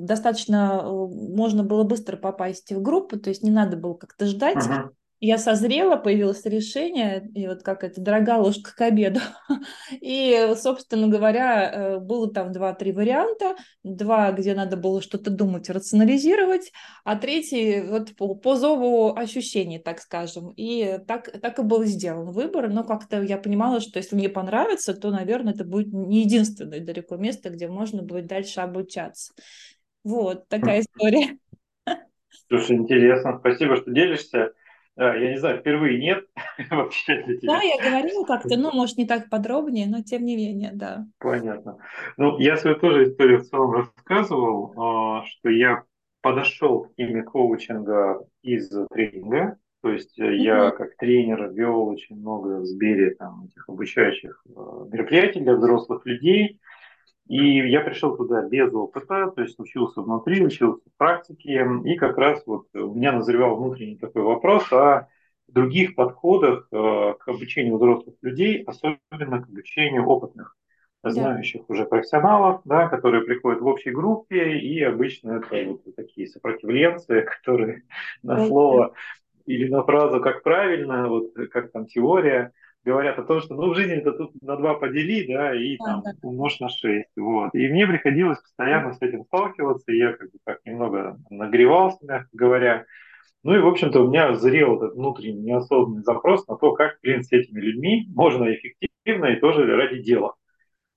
достаточно 0.05 0.81
э, 0.83 0.87
можно 0.89 1.63
было 1.63 1.83
быстро 1.83 2.17
попасть 2.17 2.71
в 2.71 2.81
группу, 2.81 3.17
то 3.17 3.29
есть 3.29 3.43
не 3.43 3.51
надо 3.51 3.77
было 3.77 3.93
как-то 3.93 4.25
ждать. 4.25 4.57
Uh-huh 4.57 4.89
я 5.19 5.39
созрела, 5.39 5.95
появилось 5.95 6.45
решение, 6.45 7.27
и 7.33 7.47
вот 7.47 7.63
как 7.63 7.83
это, 7.83 7.99
дорогая 7.99 8.37
ложка 8.37 8.75
к 8.75 8.81
обеду. 8.81 9.19
И, 9.99 10.53
собственно 10.55 11.07
говоря, 11.07 11.71
э, 11.71 11.99
было 11.99 12.31
там 12.31 12.51
два-три 12.51 12.91
варианта. 12.91 13.55
Два, 13.83 14.31
где 14.31 14.53
надо 14.53 14.77
было 14.77 15.01
что-то 15.01 15.31
думать, 15.31 15.69
рационализировать, 15.69 16.71
а 17.03 17.15
третий 17.15 17.81
вот 17.81 18.15
по, 18.15 18.35
по 18.35 18.55
зову 18.55 19.15
ощущений, 19.15 19.79
так 19.79 19.99
скажем. 19.99 20.51
И 20.55 20.99
так, 21.07 21.31
так 21.41 21.57
и 21.57 21.63
был 21.63 21.83
сделан 21.85 22.31
выбор, 22.31 22.69
но 22.69 22.83
как-то 22.83 23.21
я 23.23 23.37
понимала, 23.37 23.81
что 23.81 23.97
если 23.97 24.15
мне 24.15 24.29
понравится, 24.29 24.93
то, 24.93 25.09
наверное, 25.09 25.53
это 25.53 25.63
будет 25.63 25.91
не 25.93 26.21
единственное 26.21 26.79
далеко 26.79 27.15
место, 27.15 27.49
где 27.49 27.67
можно 27.67 28.03
будет 28.03 28.27
дальше 28.27 28.59
обучаться. 28.59 29.33
Вот 30.03 30.47
такая 30.47 30.81
история. 30.81 31.39
Слушай, 32.49 32.77
интересно. 32.77 33.39
Спасибо, 33.39 33.77
что 33.77 33.91
делишься. 33.91 34.51
А, 34.97 35.15
я 35.15 35.31
не 35.31 35.37
знаю, 35.37 35.59
впервые 35.59 35.99
нет 35.99 36.25
вообще 36.71 37.23
для 37.23 37.37
тебя. 37.37 37.53
Да, 37.53 37.61
я 37.61 37.77
говорила 37.77 38.25
как-то, 38.25 38.57
ну, 38.57 38.71
может, 38.73 38.97
не 38.97 39.05
так 39.05 39.29
подробнее, 39.29 39.87
но 39.87 40.01
тем 40.01 40.25
не 40.25 40.35
менее, 40.35 40.71
да. 40.73 41.05
Понятно. 41.19 41.77
Ну, 42.17 42.39
я 42.39 42.57
свою 42.57 42.77
тоже 42.77 43.03
историю 43.05 43.39
в 43.39 43.45
целом 43.45 43.71
рассказывал, 43.71 44.73
а, 44.75 45.23
что 45.25 45.49
я 45.49 45.83
подошел 46.21 46.85
к 46.85 46.95
теме 46.95 47.21
коучинга 47.21 48.25
из 48.41 48.69
тренинга, 48.89 49.57
то 49.81 49.91
есть 49.91 50.19
mm-hmm. 50.19 50.35
я 50.35 50.71
как 50.71 50.97
тренер 50.97 51.51
вел 51.51 51.87
очень 51.87 52.17
много 52.17 52.59
в 52.59 52.65
Сбере 52.65 53.11
там, 53.11 53.45
этих 53.45 53.69
обучающих 53.69 54.43
мероприятий 54.91 55.41
для 55.41 55.55
взрослых 55.55 56.05
людей, 56.05 56.59
и 57.27 57.69
я 57.69 57.81
пришел 57.81 58.15
туда 58.15 58.41
без 58.47 58.73
опыта, 58.73 59.31
то 59.31 59.41
есть 59.41 59.59
учился 59.59 60.01
внутри, 60.01 60.43
учился 60.43 60.81
в 60.89 60.97
практике, 60.97 61.67
и 61.83 61.95
как 61.95 62.17
раз 62.17 62.41
вот 62.45 62.67
у 62.73 62.93
меня 62.93 63.11
назревал 63.11 63.57
внутренний 63.57 63.97
такой 63.97 64.21
вопрос 64.21 64.71
о 64.71 65.07
других 65.47 65.95
подходах 65.95 66.67
э, 66.71 67.13
к 67.19 67.27
обучению 67.27 67.77
взрослых 67.77 68.15
людей, 68.21 68.63
особенно 68.63 69.41
к 69.41 69.47
обучению 69.47 70.05
опытных, 70.05 70.55
да. 71.03 71.09
знающих 71.09 71.69
уже 71.69 71.85
профессионалов, 71.85 72.61
да, 72.65 72.87
которые 72.87 73.23
приходят 73.23 73.61
в 73.61 73.67
общей 73.67 73.91
группе, 73.91 74.57
и 74.57 74.81
обычно 74.81 75.41
это 75.43 75.69
вот 75.69 75.95
такие 75.95 76.27
сопротивленцы, 76.27 77.21
которые 77.43 77.83
на 78.23 78.45
слово 78.45 78.93
или 79.45 79.69
на 79.69 79.83
фразу 79.83 80.21
«как 80.21 80.43
правильно», 80.43 81.07
вот 81.07 81.33
как 81.51 81.71
там 81.71 81.87
теория– 81.87 82.51
говорят 82.83 83.19
о 83.19 83.23
том, 83.23 83.41
что 83.41 83.55
ну 83.55 83.71
в 83.71 83.75
жизни 83.75 83.95
это 83.95 84.13
тут 84.13 84.31
на 84.41 84.55
два 84.55 84.75
подели, 84.75 85.27
да, 85.27 85.53
и 85.53 85.77
там 85.77 86.03
умножь 86.21 86.59
на 86.59 86.69
6. 86.69 87.09
Вот. 87.17 87.53
И 87.53 87.67
мне 87.67 87.85
приходилось 87.85 88.39
постоянно 88.39 88.93
с 88.93 89.01
этим 89.01 89.25
сталкиваться, 89.25 89.91
и 89.91 89.97
я 89.97 90.13
как 90.13 90.31
бы 90.31 90.37
так 90.45 90.59
немного 90.65 91.17
нагревался, 91.29 91.97
мягко 92.01 92.29
говоря. 92.33 92.85
Ну 93.43 93.55
и, 93.55 93.59
в 93.59 93.67
общем-то, 93.67 94.01
у 94.01 94.07
меня 94.07 94.33
зрел 94.35 94.77
этот 94.77 94.95
внутренний 94.95 95.41
неосознанный 95.41 96.03
запрос 96.03 96.47
на 96.47 96.57
то, 96.57 96.73
как, 96.73 96.97
блин, 97.01 97.23
с 97.23 97.31
этими 97.31 97.59
людьми 97.59 98.07
можно 98.13 98.45
эффективно 98.53 99.27
и 99.27 99.39
тоже 99.39 99.65
ради 99.65 100.01
дела. 100.01 100.35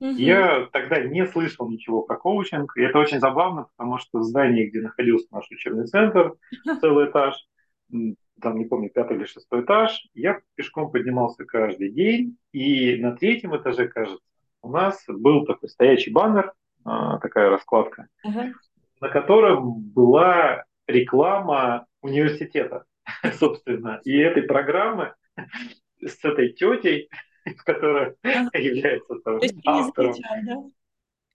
Угу. 0.00 0.12
Я 0.12 0.66
тогда 0.72 1.00
не 1.00 1.26
слышал 1.26 1.70
ничего 1.70 2.02
про 2.02 2.16
коучинг, 2.16 2.76
и 2.76 2.82
это 2.82 2.98
очень 2.98 3.20
забавно, 3.20 3.66
потому 3.76 3.98
что 3.98 4.20
в 4.20 4.22
здании, 4.22 4.66
где 4.66 4.80
находился 4.80 5.26
наш 5.30 5.50
учебный 5.50 5.86
центр, 5.86 6.34
целый 6.80 7.10
этаж, 7.10 7.34
там, 8.40 8.58
не 8.58 8.64
помню, 8.64 8.90
пятый 8.90 9.16
или 9.16 9.24
шестой 9.24 9.62
этаж. 9.62 10.08
Я 10.14 10.40
пешком 10.54 10.90
поднимался 10.90 11.44
каждый 11.44 11.90
день, 11.90 12.36
и 12.52 12.96
на 12.96 13.16
третьем 13.16 13.56
этаже, 13.56 13.88
кажется, 13.88 14.24
у 14.62 14.70
нас 14.70 15.02
был 15.08 15.46
такой 15.46 15.68
стоячий 15.68 16.12
баннер, 16.12 16.52
а, 16.84 17.18
такая 17.18 17.50
раскладка, 17.50 18.08
uh-huh. 18.26 18.52
на 19.00 19.08
котором 19.08 19.80
была 19.80 20.64
реклама 20.86 21.86
университета, 22.02 22.84
собственно, 23.38 24.00
и 24.04 24.16
этой 24.16 24.42
программы 24.42 25.14
с 26.00 26.24
этой 26.24 26.52
тетей, 26.52 27.08
которая 27.64 28.16
является 28.22 29.16
там, 29.24 29.40
автором. 29.66 30.72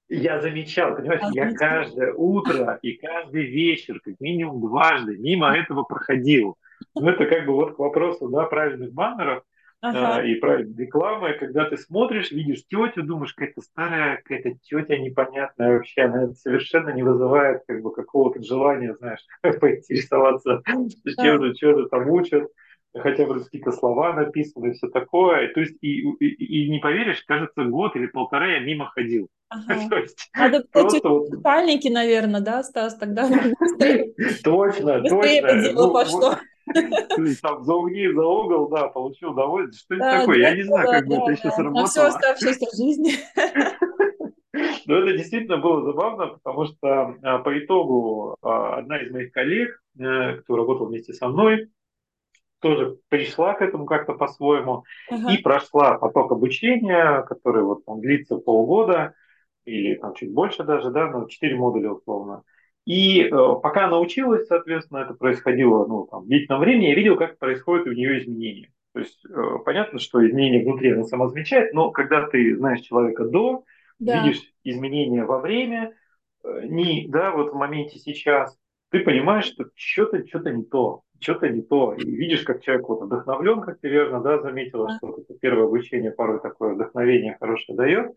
Я 0.08 0.40
замечал, 0.40 0.96
понимаешь, 0.96 1.22
я 1.34 1.52
каждое 1.56 2.14
утро 2.14 2.78
и 2.84 2.94
каждый 2.94 3.46
вечер, 3.46 4.00
как 4.02 4.20
минимум 4.20 4.62
дважды, 4.62 5.18
мимо 5.18 5.56
этого 5.56 5.82
проходил. 5.84 6.58
Ну, 6.96 7.10
это 7.10 7.26
как 7.26 7.46
бы 7.46 7.54
вот 7.54 7.76
к 7.76 7.80
вопросу, 7.80 8.30
да, 8.30 8.46
правильных 8.46 8.94
баннеров 8.94 9.44
ага. 9.82 10.22
э, 10.22 10.30
и 10.30 10.36
правильной 10.36 10.86
рекламы. 10.86 11.34
Когда 11.34 11.66
ты 11.66 11.78
смотришь, 11.78 12.32
видишь 12.32 12.66
тетю, 12.68 13.04
думаешь, 13.04 13.34
какая-то 13.34 13.62
старая, 13.62 14.18
какая-то 14.18 14.58
тетя 14.64 14.98
непонятная 14.98 15.74
вообще, 15.74 16.04
она 16.04 16.34
совершенно 16.34 16.90
не 16.90 17.04
вызывает 17.04 17.64
как 17.68 17.82
бы 17.82 17.94
какого-то 17.94 18.42
желания, 18.44 18.96
знаешь, 18.96 19.26
поинтересоваться, 19.60 20.62
чем 20.66 21.44
же, 21.44 21.54
что 21.56 21.80
же 21.80 21.90
там 21.90 22.10
учат 22.10 22.50
хотя 22.98 23.26
бы 23.26 23.44
какие-то 23.44 23.72
слова 23.72 24.14
написаны 24.14 24.68
и 24.70 24.74
все 24.74 24.88
такое. 24.88 25.52
То 25.54 25.60
есть, 25.62 25.78
и, 25.82 26.00
и, 26.00 26.66
и 26.66 26.70
не 26.72 26.80
поверишь, 26.80 27.24
кажется, 27.28 27.64
год 27.64 27.96
или 27.96 28.08
полтора 28.08 28.48
я 28.48 28.60
мимо 28.60 28.90
ходил. 28.94 29.28
Ага. 29.48 29.90
То 29.90 29.98
есть, 29.98 30.30
Надо 30.36 30.66
просто 30.72 31.08
вот... 31.08 31.28
спальники, 31.30 31.88
наверное, 31.88 32.42
да, 32.42 32.64
Стас, 32.64 32.96
тогда 32.98 33.30
Точно, 34.44 35.02
точно. 35.04 35.72
Ну, 35.72 35.94
пошло. 35.94 36.36
Там 37.42 37.64
за 37.64 37.74
угли, 37.74 38.14
за 38.14 38.26
угол, 38.26 38.70
да, 38.70 38.88
получил 38.88 39.32
удовольствие. 39.32 40.00
Что 40.00 40.08
это 40.08 40.20
такое? 40.20 40.40
Я 40.40 40.56
не 40.56 40.64
знаю, 40.64 40.88
как 40.90 41.08
бы 41.08 41.16
это 41.16 41.32
еще 41.32 41.52
сработало. 41.52 41.82
На 41.82 41.88
всю 41.88 42.02
оставшуюся 42.02 42.66
жизнь. 42.76 43.18
Но 44.86 44.98
это 45.00 45.18
действительно 45.18 45.58
было 45.58 45.84
забавно, 45.84 46.28
потому 46.28 46.66
что 46.66 47.16
а, 47.22 47.40
по 47.40 47.58
итогу 47.60 48.38
а, 48.42 48.78
одна 48.78 49.02
из 49.02 49.12
моих 49.12 49.32
коллег, 49.32 49.82
э, 50.00 50.38
кто 50.38 50.56
работал 50.56 50.88
вместе 50.88 51.14
со 51.14 51.28
мной, 51.28 51.70
тоже 52.60 52.98
пришла 53.10 53.54
к 53.54 53.62
этому 53.62 53.86
как-то 53.86 54.14
по-своему 54.14 54.86
uh-huh. 55.12 55.34
и 55.34 55.42
прошла 55.42 55.98
поток 55.98 56.32
обучения, 56.32 57.22
который 57.24 57.64
вот 57.64 57.82
он 57.86 58.00
длится 58.00 58.38
полгода 58.38 59.14
или 59.66 59.96
там 59.96 60.14
чуть 60.16 60.34
больше 60.34 60.64
даже, 60.64 60.92
да, 60.92 61.10
ну, 61.10 61.28
4 61.28 61.56
модуля 61.56 61.92
условно. 61.92 62.44
И 62.86 63.24
э, 63.24 63.30
пока 63.30 63.86
она 63.88 64.00
училась, 64.00 64.48
соответственно, 64.48 65.00
это 65.00 65.14
происходило 65.14 65.86
ну, 65.88 66.08
там, 66.10 66.24
в 66.24 66.28
длительном 66.28 66.62
времени, 66.62 66.90
я 66.90 66.96
видел, 66.96 67.18
как 67.18 67.38
происходят 67.40 67.88
у 67.88 67.92
нее 67.92 68.20
изменения. 68.20 68.72
То 68.94 69.00
есть 69.00 69.26
э, 69.26 69.42
понятно, 69.66 70.00
что 70.00 70.26
изменения 70.26 70.64
внутри 70.64 70.92
она 70.92 71.04
сама 71.04 71.28
замечает, 71.28 71.74
но 71.74 71.92
когда 71.92 72.28
ты 72.28 72.56
знаешь 72.56 72.82
человека 72.82 73.26
до, 73.26 73.64
да. 74.00 74.24
видишь 74.24 74.42
изменения 74.64 75.26
во 75.26 75.40
время, 75.40 75.94
э, 76.44 76.62
не, 76.66 77.08
да, 77.08 77.32
вот 77.32 77.52
в 77.52 77.56
моменте 77.56 77.98
сейчас, 77.98 78.56
ты 78.92 79.00
понимаешь, 79.00 79.46
что 79.46 79.66
что-то, 79.76 80.26
что-то 80.28 80.52
не 80.52 80.64
то 80.64 81.02
что-то 81.20 81.50
не 81.50 81.62
то. 81.62 81.94
И 81.94 82.04
видишь, 82.04 82.44
как 82.44 82.62
человек 82.62 82.88
вот 82.88 83.04
вдохновлен, 83.04 83.62
как 83.62 83.80
ты 83.80 83.90
верно 83.90 84.22
да, 84.22 84.40
заметила, 84.40 84.90
что 84.98 85.18
это 85.18 85.34
первое 85.40 85.66
обучение 85.66 86.12
порой 86.12 86.40
такое 86.40 86.74
вдохновение 86.74 87.38
хорошее 87.40 87.78
дает. 87.78 88.12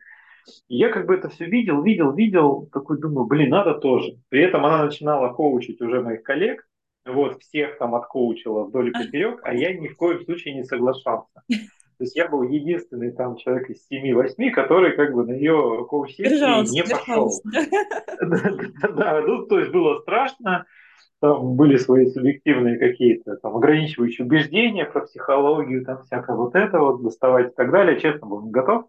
И 0.68 0.76
я 0.76 0.90
как 0.90 1.06
бы 1.06 1.14
это 1.14 1.28
все 1.28 1.46
видел, 1.46 1.82
видел, 1.82 2.12
видел, 2.12 2.68
такой 2.72 2.98
думаю, 2.98 3.26
блин, 3.26 3.50
надо 3.50 3.74
тоже. 3.74 4.18
При 4.28 4.42
этом 4.42 4.64
она 4.64 4.84
начинала 4.84 5.32
коучить 5.32 5.80
уже 5.80 6.00
моих 6.00 6.22
коллег, 6.22 6.66
вот, 7.06 7.40
всех 7.40 7.78
там 7.78 7.94
откоучила 7.94 8.64
вдоль 8.64 8.88
и 8.88 8.92
поперек, 8.92 9.40
а 9.42 9.54
я 9.54 9.72
ни 9.74 9.88
в 9.88 9.96
коем 9.96 10.20
случае 10.20 10.54
не 10.54 10.64
соглашался. 10.64 11.42
То 11.48 12.04
есть 12.04 12.16
я 12.16 12.28
был 12.28 12.42
единственный 12.42 13.10
там 13.10 13.36
человек 13.36 13.70
из 13.70 13.86
7-8, 13.90 14.50
который 14.50 14.94
как 14.94 15.12
бы 15.12 15.26
на 15.26 15.32
ее 15.32 15.84
коуч-сессии 15.88 16.72
не 16.72 16.82
пошел. 16.82 17.30
Да, 18.20 19.20
ну, 19.26 19.46
то 19.46 19.58
есть 19.58 19.72
было 19.72 20.00
страшно, 20.00 20.64
там 21.20 21.56
были 21.56 21.76
свои 21.76 22.06
субъективные 22.06 22.78
какие-то 22.78 23.36
там 23.36 23.56
ограничивающие 23.56 24.24
убеждения 24.24 24.84
про 24.84 25.00
психологию, 25.00 25.84
там 25.84 26.04
всякое 26.04 26.36
вот 26.36 26.54
это 26.54 26.78
вот 26.78 27.02
доставать 27.02 27.52
и 27.52 27.54
так 27.56 27.72
далее. 27.72 27.98
Честно, 27.98 28.28
был 28.28 28.42
не 28.42 28.50
готов. 28.52 28.84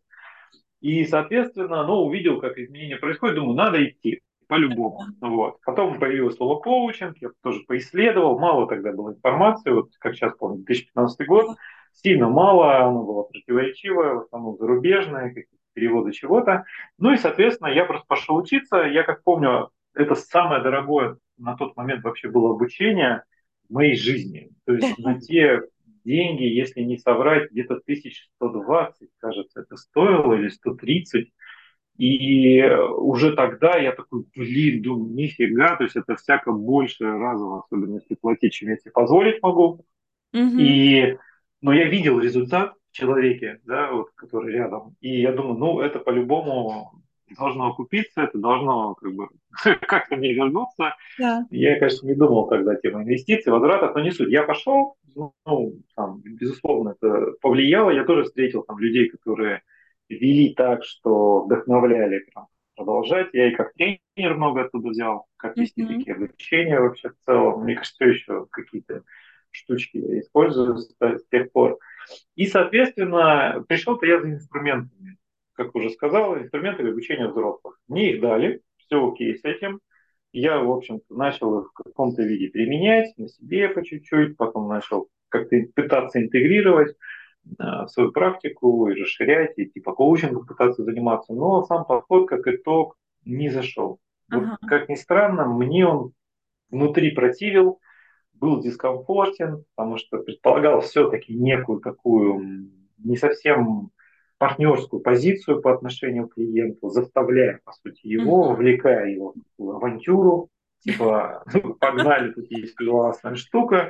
И, 0.82 1.06
соответственно, 1.06 1.86
ну, 1.86 2.06
увидел, 2.06 2.40
как 2.40 2.58
изменения 2.58 2.98
происходят, 2.98 3.36
думаю, 3.36 3.56
надо 3.56 3.86
идти 3.86 4.22
по-любому. 4.48 5.02
Вот. 5.22 5.60
Потом 5.64 6.00
появилось 6.00 6.36
слово 6.36 6.60
коучинг, 6.60 7.18
я 7.18 7.30
тоже 7.44 7.62
поисследовал, 7.68 8.40
мало 8.40 8.68
тогда 8.68 8.92
было 8.92 9.12
информации, 9.12 9.72
вот 9.72 9.90
как 10.00 10.16
сейчас 10.16 10.36
помню, 10.36 10.64
2015 10.64 11.28
год, 11.28 11.58
сильно 11.94 12.30
мало, 12.30 12.78
оно 12.80 13.04
было 13.04 13.24
противоречивое, 13.24 14.16
в 14.16 14.20
основном 14.22 14.58
зарубежное, 14.58 15.30
какие-то 15.30 15.58
переводы 15.74 16.12
чего-то. 16.12 16.66
Ну 16.98 17.14
и, 17.14 17.18
соответственно, 17.18 17.70
я 17.70 17.86
просто 17.86 18.06
пошел 18.08 18.38
учиться, 18.38 18.78
я 18.78 19.04
как 19.04 19.24
помню, 19.24 19.70
это 19.94 20.16
самое 20.16 20.62
дорогое 20.64 21.18
на 21.38 21.56
тот 21.56 21.76
момент 21.76 22.04
вообще 22.04 22.30
было 22.30 22.52
обучение 22.52 23.24
в 23.70 23.74
моей 23.74 23.96
жизни. 23.96 24.50
То 24.66 24.74
есть 24.74 24.98
на 24.98 25.20
те 25.20 25.62
деньги, 26.10 26.44
если 26.44 26.82
не 26.82 26.98
соврать, 26.98 27.52
где-то 27.52 27.76
1120, 27.76 29.10
кажется, 29.20 29.62
это 29.62 29.76
стоило, 29.78 30.34
или 30.34 30.50
130. 30.50 31.32
И 31.98 32.64
уже 32.64 33.36
тогда 33.36 33.78
я 33.78 33.92
такой, 33.92 34.24
блин, 34.36 34.82
думаю, 34.82 35.14
нифига, 35.14 35.76
то 35.76 35.84
есть 35.84 35.98
это 35.98 36.16
всяко 36.16 36.52
больше 36.52 37.06
разово, 37.06 37.60
особенно 37.60 37.96
если 37.96 38.16
платить, 38.16 38.54
чем 38.54 38.70
я 38.70 38.78
себе 38.78 38.92
позволить 38.92 39.44
могу. 39.44 39.86
Mm-hmm. 40.34 40.62
И, 40.62 41.18
но 41.62 41.74
я 41.74 41.90
видел 41.90 42.20
результат 42.20 42.74
в 42.90 42.96
человеке, 42.96 43.60
да, 43.66 43.92
вот, 43.92 44.12
который 44.16 44.54
рядом. 44.54 44.96
И 45.02 45.22
я 45.22 45.32
думаю, 45.34 45.58
ну, 45.58 45.82
это 45.82 46.00
по-любому 46.00 46.99
должно 47.38 47.68
окупиться, 47.68 48.22
это 48.22 48.38
должно 48.38 48.96
как 48.96 49.14
бы 49.14 49.28
как-то 49.88 50.16
мне 50.16 50.34
вернуться. 50.34 50.96
Да. 51.18 51.46
Я, 51.50 51.80
конечно, 51.80 52.08
не 52.08 52.16
думал 52.16 52.48
тогда 52.48 52.76
тему 52.76 53.04
инвестиций, 53.04 53.52
возвратов, 53.52 53.96
но 53.96 54.02
не 54.02 54.12
суть. 54.12 54.32
Я 54.32 54.44
пошел, 54.44 54.96
ну, 55.16 55.74
там, 55.96 56.22
безусловно, 56.24 56.96
это 57.00 57.34
повлияло. 57.42 57.90
Я 57.90 58.04
тоже 58.04 58.24
встретил 58.24 58.64
там 58.64 58.80
людей, 58.80 59.10
которые 59.10 59.62
вели 60.08 60.54
так, 60.54 60.84
что 60.84 61.46
вдохновляли 61.46 62.20
прям 62.20 62.48
продолжать. 62.76 63.28
Я 63.34 63.50
и 63.50 63.56
как 63.56 63.74
тренер 63.74 64.36
много 64.36 64.62
оттуда 64.62 64.90
взял, 64.90 65.26
как 65.38 65.58
вести 65.58 65.84
mm-hmm. 65.84 65.98
такие 65.98 66.16
обучения 66.16 66.80
вообще 66.80 67.10
в 67.10 67.16
целом. 67.26 67.64
Мне 67.64 67.76
кажется, 67.76 68.06
еще 68.06 68.48
какие-то 68.50 69.04
штучки 69.52 69.98
я 69.98 70.20
использую 70.20 70.78
с, 70.78 70.96
с 71.00 71.26
тех 71.30 71.52
пор. 71.52 71.78
И, 72.36 72.46
соответственно, 72.48 73.64
пришел-то 73.68 74.06
я 74.06 74.22
за 74.22 74.32
инструментами 74.32 75.18
как 75.60 75.76
уже 75.76 75.90
сказал, 75.90 76.38
инструменты 76.38 76.88
обучения 76.88 77.28
взрослых. 77.28 77.82
Мне 77.90 78.14
их 78.14 78.22
дали, 78.22 78.62
все 78.78 79.06
окей 79.06 79.36
с 79.36 79.44
этим. 79.44 79.82
Я, 80.32 80.60
в 80.60 80.72
общем-то, 80.72 81.14
начал 81.14 81.60
их 81.60 81.72
в 81.72 81.74
каком-то 81.74 82.24
виде 82.24 82.48
применять 82.48 83.18
на 83.18 83.28
себе 83.28 83.68
по 83.68 83.84
чуть-чуть, 83.84 84.38
потом 84.38 84.70
начал 84.70 85.10
как-то 85.28 85.58
пытаться 85.76 86.22
интегрировать 86.22 86.92
э, 86.92 86.96
в 87.58 87.88
свою 87.90 88.14
практику 88.14 88.88
и 88.88 89.02
расширять, 89.02 89.58
и 89.58 89.66
типа 89.66 89.92
коучингом 89.94 90.46
пытаться 90.46 90.86
заниматься. 90.86 91.34
Но 91.34 91.64
сам 91.64 91.84
подход, 91.84 92.30
как 92.30 92.48
итог, 92.48 92.96
не 93.26 93.50
зашел. 93.50 94.00
Ага. 94.30 94.58
Вот, 94.62 94.70
как 94.70 94.88
ни 94.88 94.96
странно, 94.96 95.46
мне 95.46 95.86
он 95.86 96.14
внутри 96.70 97.12
противил, 97.12 97.82
был 98.34 98.62
дискомфортен, 98.62 99.66
потому 99.76 99.98
что 99.98 100.20
предполагал 100.20 100.80
все-таки 100.82 101.34
некую 101.34 101.82
такую 101.82 102.72
не 102.98 103.18
совсем 103.18 103.92
партнерскую 104.40 105.02
позицию 105.02 105.62
по 105.62 105.74
отношению 105.74 106.28
к 106.28 106.36
клиенту, 106.36 106.90
заставляя, 106.90 107.60
по 107.64 107.74
сути, 107.74 108.08
его, 108.08 108.50
вовлекая 108.50 109.10
его 109.10 109.36
в 109.58 109.70
авантюру, 109.70 110.50
типа, 110.80 111.44
погнали, 111.80 112.32
тут 112.32 112.50
есть 112.50 112.74
классная 112.74 113.36
штука, 113.36 113.90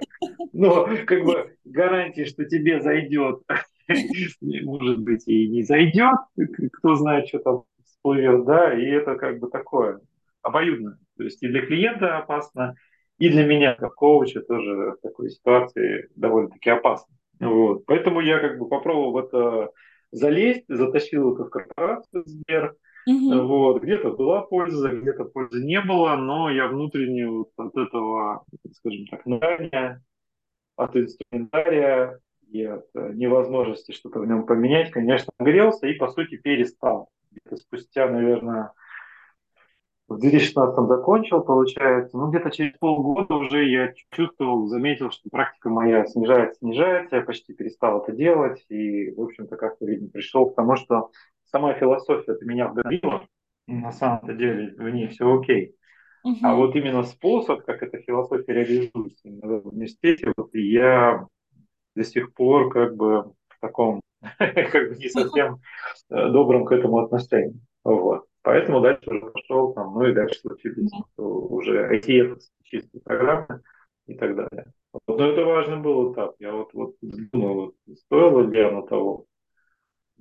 но 0.51 0.89
как 1.05 1.23
бы 1.23 1.55
гарантии, 1.63 2.25
что 2.25 2.45
тебе 2.45 2.81
зайдет, 2.81 3.41
может 4.41 4.99
быть, 4.99 5.27
и 5.27 5.47
не 5.47 5.61
зайдет, 5.61 6.17
кто 6.73 6.95
знает, 6.95 7.27
что 7.27 7.39
там 7.39 7.63
всплывет, 7.85 8.43
да, 8.45 8.73
и 8.73 8.85
это 8.85 9.15
как 9.15 9.39
бы 9.39 9.49
такое 9.49 10.01
обоюдно. 10.41 10.97
То 11.17 11.25
есть 11.25 11.43
и 11.43 11.47
для 11.47 11.63
клиента 11.63 12.17
опасно, 12.17 12.75
и 13.19 13.29
для 13.29 13.45
меня, 13.45 13.75
как 13.75 13.93
коуча, 13.93 14.41
тоже 14.41 14.93
в 14.93 14.97
такой 15.03 15.29
ситуации 15.29 16.09
довольно-таки 16.15 16.71
опасно. 16.71 17.13
Вот. 17.39 17.85
Поэтому 17.85 18.19
я 18.19 18.39
как 18.39 18.57
бы 18.57 18.67
попробовал 18.67 19.19
это 19.19 19.69
залезть, 20.11 20.65
затащил 20.67 21.33
это 21.33 21.45
в 21.45 21.49
корпорацию 21.49 22.23
Сбер. 22.25 22.75
Угу. 23.07 23.47
Вот, 23.47 23.81
где-то 23.81 24.11
была 24.11 24.41
польза, 24.41 24.89
где-то 24.89 25.25
пользы 25.25 25.63
не 25.63 25.81
было, 25.81 26.15
но 26.15 26.49
я 26.49 26.67
внутренне 26.67 27.27
вот 27.27 27.49
от 27.57 27.75
этого, 27.75 28.43
скажем 28.73 29.07
так, 29.07 29.21
знания, 29.23 30.03
от 30.75 30.95
инструментария 30.95 32.19
и 32.51 32.63
от 32.63 32.85
э, 32.95 33.13
невозможности 33.13 33.91
что-то 33.91 34.19
в 34.19 34.27
нем 34.27 34.45
поменять, 34.45 34.91
конечно, 34.91 35.31
грелся 35.39 35.87
и, 35.87 35.93
по 35.93 36.09
сути, 36.09 36.37
перестал. 36.37 37.09
Где-то 37.31 37.57
спустя, 37.57 38.09
наверное, 38.09 38.73
в 40.09 40.19
2016 40.19 40.87
закончил, 40.87 41.41
получается, 41.41 42.17
ну 42.17 42.29
где-то 42.29 42.49
через 42.49 42.77
полгода 42.79 43.35
уже 43.35 43.69
я 43.69 43.93
чувствовал, 44.11 44.67
заметил, 44.67 45.11
что 45.11 45.29
практика 45.29 45.69
моя 45.69 46.05
снижается, 46.05 46.59
снижается, 46.59 47.17
я 47.17 47.21
почти 47.21 47.53
перестал 47.53 48.01
это 48.01 48.11
делать, 48.11 48.65
и, 48.69 49.11
в 49.11 49.21
общем-то, 49.21 49.55
как-то, 49.55 49.85
видно, 49.85 50.09
пришел 50.09 50.49
к 50.49 50.55
тому, 50.55 50.75
что 50.75 51.11
сама 51.45 51.73
философия 51.73 52.35
меня 52.41 52.69
вдохновила, 52.69 53.27
на 53.67 53.91
самом-то 53.91 54.33
деле 54.33 54.73
в 54.77 54.89
ней 54.89 55.07
все 55.09 55.31
окей. 55.31 55.75
Угу. 56.23 56.37
А 56.43 56.55
вот 56.55 56.75
именно 56.75 57.03
способ, 57.03 57.63
как 57.63 57.83
эта 57.83 57.99
философия 57.99 58.53
реализуется 58.53 59.21
в 59.25 59.67
университете, 59.67 60.33
вот 60.35 60.49
я 60.53 61.25
до 61.95 62.03
сих 62.03 62.33
пор 62.33 62.71
как 62.71 62.95
бы 62.95 63.33
в 63.47 63.59
таком 63.61 64.01
как 64.37 64.89
бы 64.89 64.95
не 64.97 65.09
совсем 65.09 65.59
э, 66.09 66.29
добром 66.29 66.65
к 66.65 66.71
этому 66.71 66.99
отношении. 66.99 67.59
Вот. 67.83 68.25
Поэтому 68.41 68.81
дальше 68.81 69.09
уже 69.09 69.31
пошел, 69.31 69.73
там, 69.73 69.93
ну 69.93 70.05
и 70.05 70.13
дальше 70.13 70.39
случились 70.39 70.91
уже 71.17 71.97
ITF 71.97 72.39
чистые 72.63 73.01
программы 73.01 73.61
и 74.07 74.15
так 74.15 74.35
далее. 74.35 74.71
Вот, 74.93 75.19
но 75.19 75.25
это 75.25 75.43
важный 75.43 75.77
был 75.77 76.13
этап. 76.13 76.35
Я 76.39 76.53
вот, 76.53 76.73
вот 76.73 76.95
думаю, 77.01 77.55
вот, 77.55 77.97
стоило 77.97 78.41
ли 78.41 78.61
оно 78.61 78.81
того. 78.83 79.25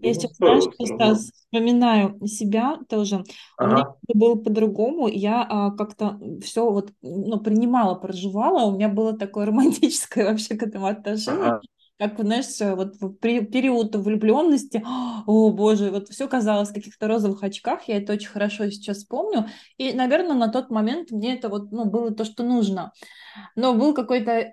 Я 0.00 0.14
сейчас, 0.14 0.37
знаешь, 0.37 0.64
просто 0.76 1.14
вспоминаю 1.16 2.25
себя 2.26 2.78
тоже. 2.88 3.25
У 3.58 3.66
меня 3.66 3.94
было 4.14 4.37
по-другому. 4.37 5.08
Я 5.08 5.44
а, 5.48 5.70
как-то 5.72 6.20
все 6.40 6.70
вот 6.70 6.92
ну, 7.02 7.40
принимала, 7.40 7.96
проживала. 7.96 8.64
У 8.66 8.76
меня 8.76 8.88
было 8.88 9.16
такое 9.18 9.46
романтическое 9.46 10.26
вообще 10.26 10.56
к 10.56 10.62
этому 10.62 10.87
отношение. 10.87 11.46
Ага. 11.46 11.60
Как, 11.99 12.19
знаешь, 12.19 12.47
вот 12.61 12.95
в 13.00 13.12
период 13.14 13.97
влюбленности, 13.97 14.85
о 15.26 15.50
боже, 15.50 15.90
вот 15.90 16.09
все 16.09 16.28
казалось 16.28 16.71
в 16.71 16.75
каких-то 16.75 17.09
розовых 17.09 17.43
очках, 17.43 17.88
я 17.88 17.97
это 17.97 18.12
очень 18.12 18.28
хорошо 18.28 18.71
сейчас 18.71 19.05
помню. 19.05 19.47
И, 19.78 19.93
наверное, 19.93 20.37
на 20.37 20.49
тот 20.49 20.71
момент 20.71 21.11
мне 21.11 21.35
это 21.37 21.49
вот, 21.49 21.73
ну, 21.73 21.87
было 21.87 22.12
то, 22.12 22.25
что 22.25 22.45
нужно. 22.45 22.93
Но 23.57 23.75
был 23.75 23.95
какой-то 23.95 24.31
э, 24.31 24.50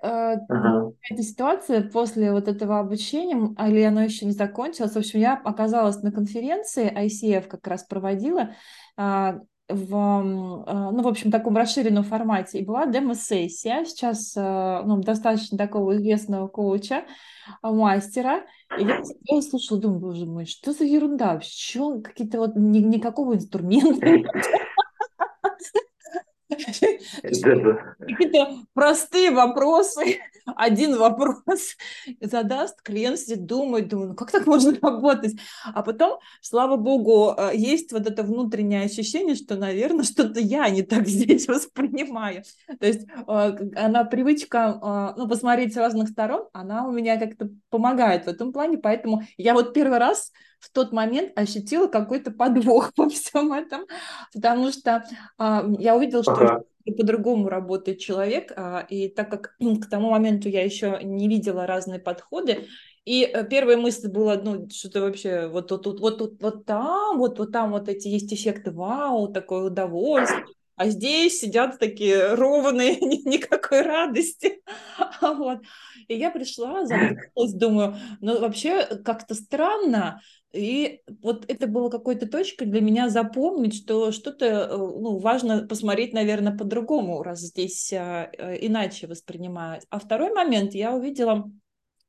какая-то 0.48 1.22
ситуация 1.22 1.82
после 1.82 2.32
вот 2.32 2.48
этого 2.48 2.80
обучения, 2.80 3.54
или 3.68 3.82
оно 3.82 4.02
еще 4.02 4.26
не 4.26 4.32
закончилось. 4.32 4.92
В 4.92 4.98
общем, 4.98 5.20
я 5.20 5.34
оказалась 5.34 6.02
на 6.02 6.10
конференции, 6.10 6.92
ICF 6.92 7.46
как 7.46 7.66
раз 7.66 7.84
проводила, 7.84 8.54
э, 8.98 9.40
в, 9.68 9.94
э, 9.94 10.90
ну, 10.92 11.02
в 11.02 11.08
общем, 11.08 11.30
таком 11.30 11.56
расширенном 11.56 12.04
формате. 12.04 12.58
И 12.58 12.64
была 12.64 12.86
демо-сессия 12.86 13.84
сейчас 13.84 14.36
э, 14.36 14.82
ну, 14.84 14.98
достаточно 15.02 15.58
такого 15.58 15.96
известного 15.96 16.48
коуча, 16.48 17.04
мастера. 17.62 18.44
И 18.78 18.84
я, 18.84 19.02
я 19.24 19.42
слушала, 19.42 19.80
думаю, 19.80 20.00
боже 20.00 20.26
мой, 20.26 20.46
что 20.46 20.72
за 20.72 20.84
ерунда 20.84 21.34
вообще? 21.34 22.00
Какие-то 22.00 22.38
вот 22.38 22.56
ни, 22.56 22.78
никакого 22.78 23.34
инструмента. 23.34 24.06
Какие-то 27.22 28.64
простые 28.72 29.30
вопросы, 29.30 30.18
один 30.46 30.96
вопрос 30.96 31.76
задаст, 32.20 32.80
клиент 32.82 33.18
сидит, 33.18 33.46
думает, 33.46 33.88
думает, 33.88 34.10
ну 34.10 34.16
как 34.16 34.30
так 34.30 34.46
можно 34.46 34.76
работать? 34.82 35.36
А 35.64 35.82
потом, 35.82 36.20
слава 36.40 36.76
богу, 36.76 37.34
э, 37.36 37.50
есть 37.54 37.92
вот 37.92 38.06
это 38.06 38.22
внутреннее 38.22 38.84
ощущение, 38.84 39.34
что, 39.34 39.56
наверное, 39.56 40.04
что-то 40.04 40.38
я 40.38 40.68
не 40.70 40.82
так 40.82 41.08
здесь 41.08 41.48
воспринимаю. 41.48 42.44
То 42.78 42.86
есть 42.86 43.08
э, 43.08 43.56
она 43.76 44.04
привычка 44.04 45.14
э, 45.16 45.18
ну, 45.18 45.28
посмотреть 45.28 45.74
с 45.74 45.76
разных 45.76 46.10
сторон, 46.10 46.46
она 46.52 46.86
у 46.86 46.92
меня 46.92 47.18
как-то 47.18 47.50
помогает 47.70 48.26
в 48.26 48.28
этом 48.28 48.52
плане, 48.52 48.78
поэтому 48.78 49.22
я 49.36 49.54
вот 49.54 49.74
первый 49.74 49.98
раз 49.98 50.30
в 50.66 50.72
тот 50.72 50.92
момент 50.92 51.32
ощутила 51.38 51.86
какой-то 51.86 52.30
подвох 52.30 52.92
во 52.96 53.08
всем 53.08 53.52
этом, 53.52 53.86
потому 54.32 54.72
что 54.72 55.04
а, 55.38 55.64
я 55.78 55.96
увидела, 55.96 56.22
что 56.22 56.32
ага. 56.32 56.64
по-другому 56.84 57.48
работает 57.48 58.00
человек, 58.00 58.52
а, 58.56 58.84
и 58.88 59.08
так 59.08 59.30
как 59.30 59.56
к 59.58 59.90
тому 59.90 60.10
моменту 60.10 60.48
я 60.48 60.64
еще 60.64 60.98
не 61.02 61.28
видела 61.28 61.66
разные 61.66 62.00
подходы, 62.00 62.66
и 63.04 63.22
э, 63.22 63.46
первая 63.48 63.76
мысль 63.76 64.08
была, 64.08 64.34
ну, 64.34 64.68
что-то 64.68 65.00
вообще 65.00 65.46
вот 65.46 65.68
тут, 65.68 65.86
вот, 65.86 66.00
вот, 66.00 66.20
вот, 66.20 66.42
вот 66.42 66.66
там, 66.66 67.18
вот, 67.18 67.38
вот 67.38 67.52
там 67.52 67.70
вот 67.70 67.88
эти 67.88 68.08
есть 68.08 68.34
эффекты 68.34 68.72
вау, 68.72 69.28
такое 69.28 69.62
удовольствие, 69.62 70.44
а 70.76 70.88
здесь 70.88 71.40
сидят 71.40 71.78
такие 71.78 72.34
ровные, 72.34 73.00
никакой 73.00 73.82
радости. 73.82 74.60
Вот. 75.20 75.60
И 76.08 76.14
я 76.14 76.30
пришла, 76.30 76.84
задумалась, 76.86 77.54
думаю, 77.54 77.96
ну 78.20 78.38
вообще 78.40 78.84
как-то 79.04 79.34
странно, 79.34 80.20
и 80.52 81.00
вот 81.22 81.44
это 81.48 81.66
было 81.66 81.90
какой-то 81.90 82.26
точкой 82.28 82.66
для 82.66 82.80
меня 82.80 83.08
запомнить, 83.08 83.74
что 83.74 84.12
что-то 84.12 84.46
э, 84.46 84.76
ну, 84.76 85.18
важно 85.18 85.66
посмотреть, 85.66 86.12
наверное, 86.12 86.56
по-другому, 86.56 87.22
раз 87.22 87.40
здесь 87.40 87.92
а, 87.92 88.30
э, 88.32 88.66
иначе 88.66 89.06
воспринимают. 89.06 89.84
А 89.90 89.98
второй 89.98 90.32
момент 90.32 90.74
я 90.74 90.92
увидела 90.92 91.50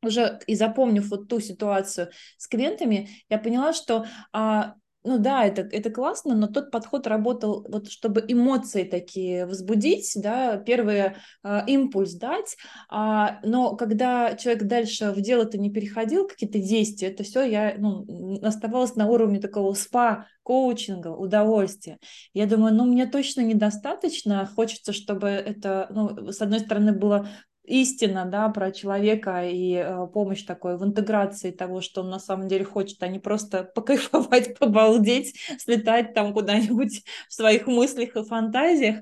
уже 0.04 0.40
и 0.48 0.56
запомнив 0.56 1.08
вот 1.10 1.28
ту 1.28 1.40
ситуацию 1.40 2.10
с 2.38 2.48
клиентами, 2.48 3.10
я 3.30 3.38
поняла, 3.40 3.74
что 3.74 4.06
а, 4.32 4.76
ну 5.08 5.20
да, 5.20 5.46
это, 5.46 5.62
это 5.62 5.90
классно, 5.90 6.36
но 6.36 6.48
тот 6.48 6.70
подход 6.70 7.08
работал, 7.08 7.66
вот 7.70 7.90
чтобы 7.90 8.24
эмоции 8.28 8.84
такие 8.84 9.46
возбудить, 9.46 10.12
да, 10.16 10.58
первый 10.58 11.14
э, 11.44 11.66
импульс 11.68 12.14
дать, 12.16 12.58
а, 12.90 13.40
но 13.44 13.78
когда 13.78 14.36
человек 14.36 14.64
дальше 14.64 15.12
в 15.12 15.22
дело-то 15.22 15.58
не 15.58 15.72
переходил, 15.72 16.28
какие-то 16.28 16.60
действия, 16.60 17.08
это 17.08 17.24
все 17.24 17.44
я, 17.44 17.76
ну, 17.78 18.06
оставалась 18.44 18.96
на 18.96 19.08
уровне 19.08 19.40
такого 19.40 19.74
спа, 19.74 20.28
коучинга, 20.44 21.10
удовольствия. 21.10 22.00
Я 22.34 22.46
думаю, 22.46 22.74
ну, 22.74 22.86
мне 22.86 23.06
точно 23.06 23.42
недостаточно, 23.42 24.46
хочется, 24.46 24.94
чтобы 24.94 25.28
это, 25.28 25.88
ну, 25.90 26.32
с 26.32 26.42
одной 26.42 26.60
стороны, 26.60 26.94
было 26.94 27.28
истина, 27.68 28.26
да, 28.26 28.50
про 28.50 28.72
человека 28.72 29.46
и 29.46 29.74
э, 29.74 30.08
помощь 30.14 30.44
такой 30.44 30.78
в 30.78 30.84
интеграции 30.84 31.52
того, 31.52 31.82
что 31.82 32.02
он 32.02 32.10
на 32.10 32.20
самом 32.20 32.48
деле 32.48 32.66
хочет, 32.66 33.02
а 33.04 33.08
не 33.08 33.20
просто 33.20 33.64
покайфовать, 33.76 34.58
побалдеть, 34.58 35.36
слетать 35.60 36.14
там 36.14 36.34
куда-нибудь 36.34 37.04
в 37.30 37.34
своих 37.34 37.68
мыслях 37.68 38.16
и 38.16 38.24
фантазиях. 38.24 38.98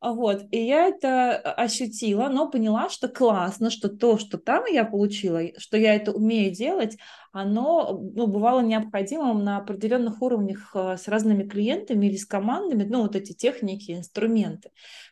Вот, 0.00 0.42
и 0.50 0.62
я 0.62 0.88
это 0.88 1.36
ощутила, 1.36 2.28
но 2.28 2.50
поняла, 2.50 2.90
что 2.90 3.08
классно, 3.08 3.70
что 3.70 3.88
то, 3.88 4.18
что 4.18 4.36
там 4.36 4.64
я 4.66 4.84
получила, 4.84 5.40
что 5.58 5.78
я 5.78 5.94
это 5.94 6.12
умею 6.12 6.54
делать, 6.54 6.98
оно 7.32 7.98
ну, 8.14 8.26
бывало 8.26 8.60
необходимым 8.60 9.42
на 9.42 9.56
определенных 9.56 10.22
уровнях 10.22 10.70
э, 10.74 10.96
с 10.96 11.08
разными 11.08 11.48
клиентами 11.48 12.06
или 12.06 12.16
с 12.16 12.26
командами, 12.26 12.84
ну, 12.84 13.02
вот 13.02 13.16
эти 13.16 13.32
техники, 13.32 13.92
инструменты. 13.92 14.70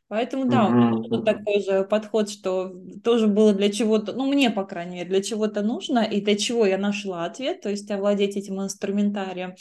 Поэтому, 0.09 0.45
да, 0.45 0.67
у 0.67 0.71
меня 0.71 1.09
был 1.09 1.25
такой 1.25 1.63
же 1.63 1.85
подход, 1.85 2.29
что 2.29 2.75
тоже 3.03 3.27
было 3.27 3.55
для 3.55 3.71
чего-то, 3.71 4.13
ну, 4.13 4.27
мне, 4.27 4.51
по 4.51 4.65
крайней 4.65 4.97
мере, 4.97 5.09
для 5.09 5.23
чего-то 5.23 5.63
нужно, 5.63 6.01
и 6.01 6.21
для 6.21 6.37
чего 6.37 6.67
я 6.67 6.77
нашла 6.77 7.25
ответ, 7.25 7.63
то 7.63 7.71
есть 7.71 7.91
овладеть 7.91 8.37
этим 8.37 8.63
инструментарием. 8.63 9.55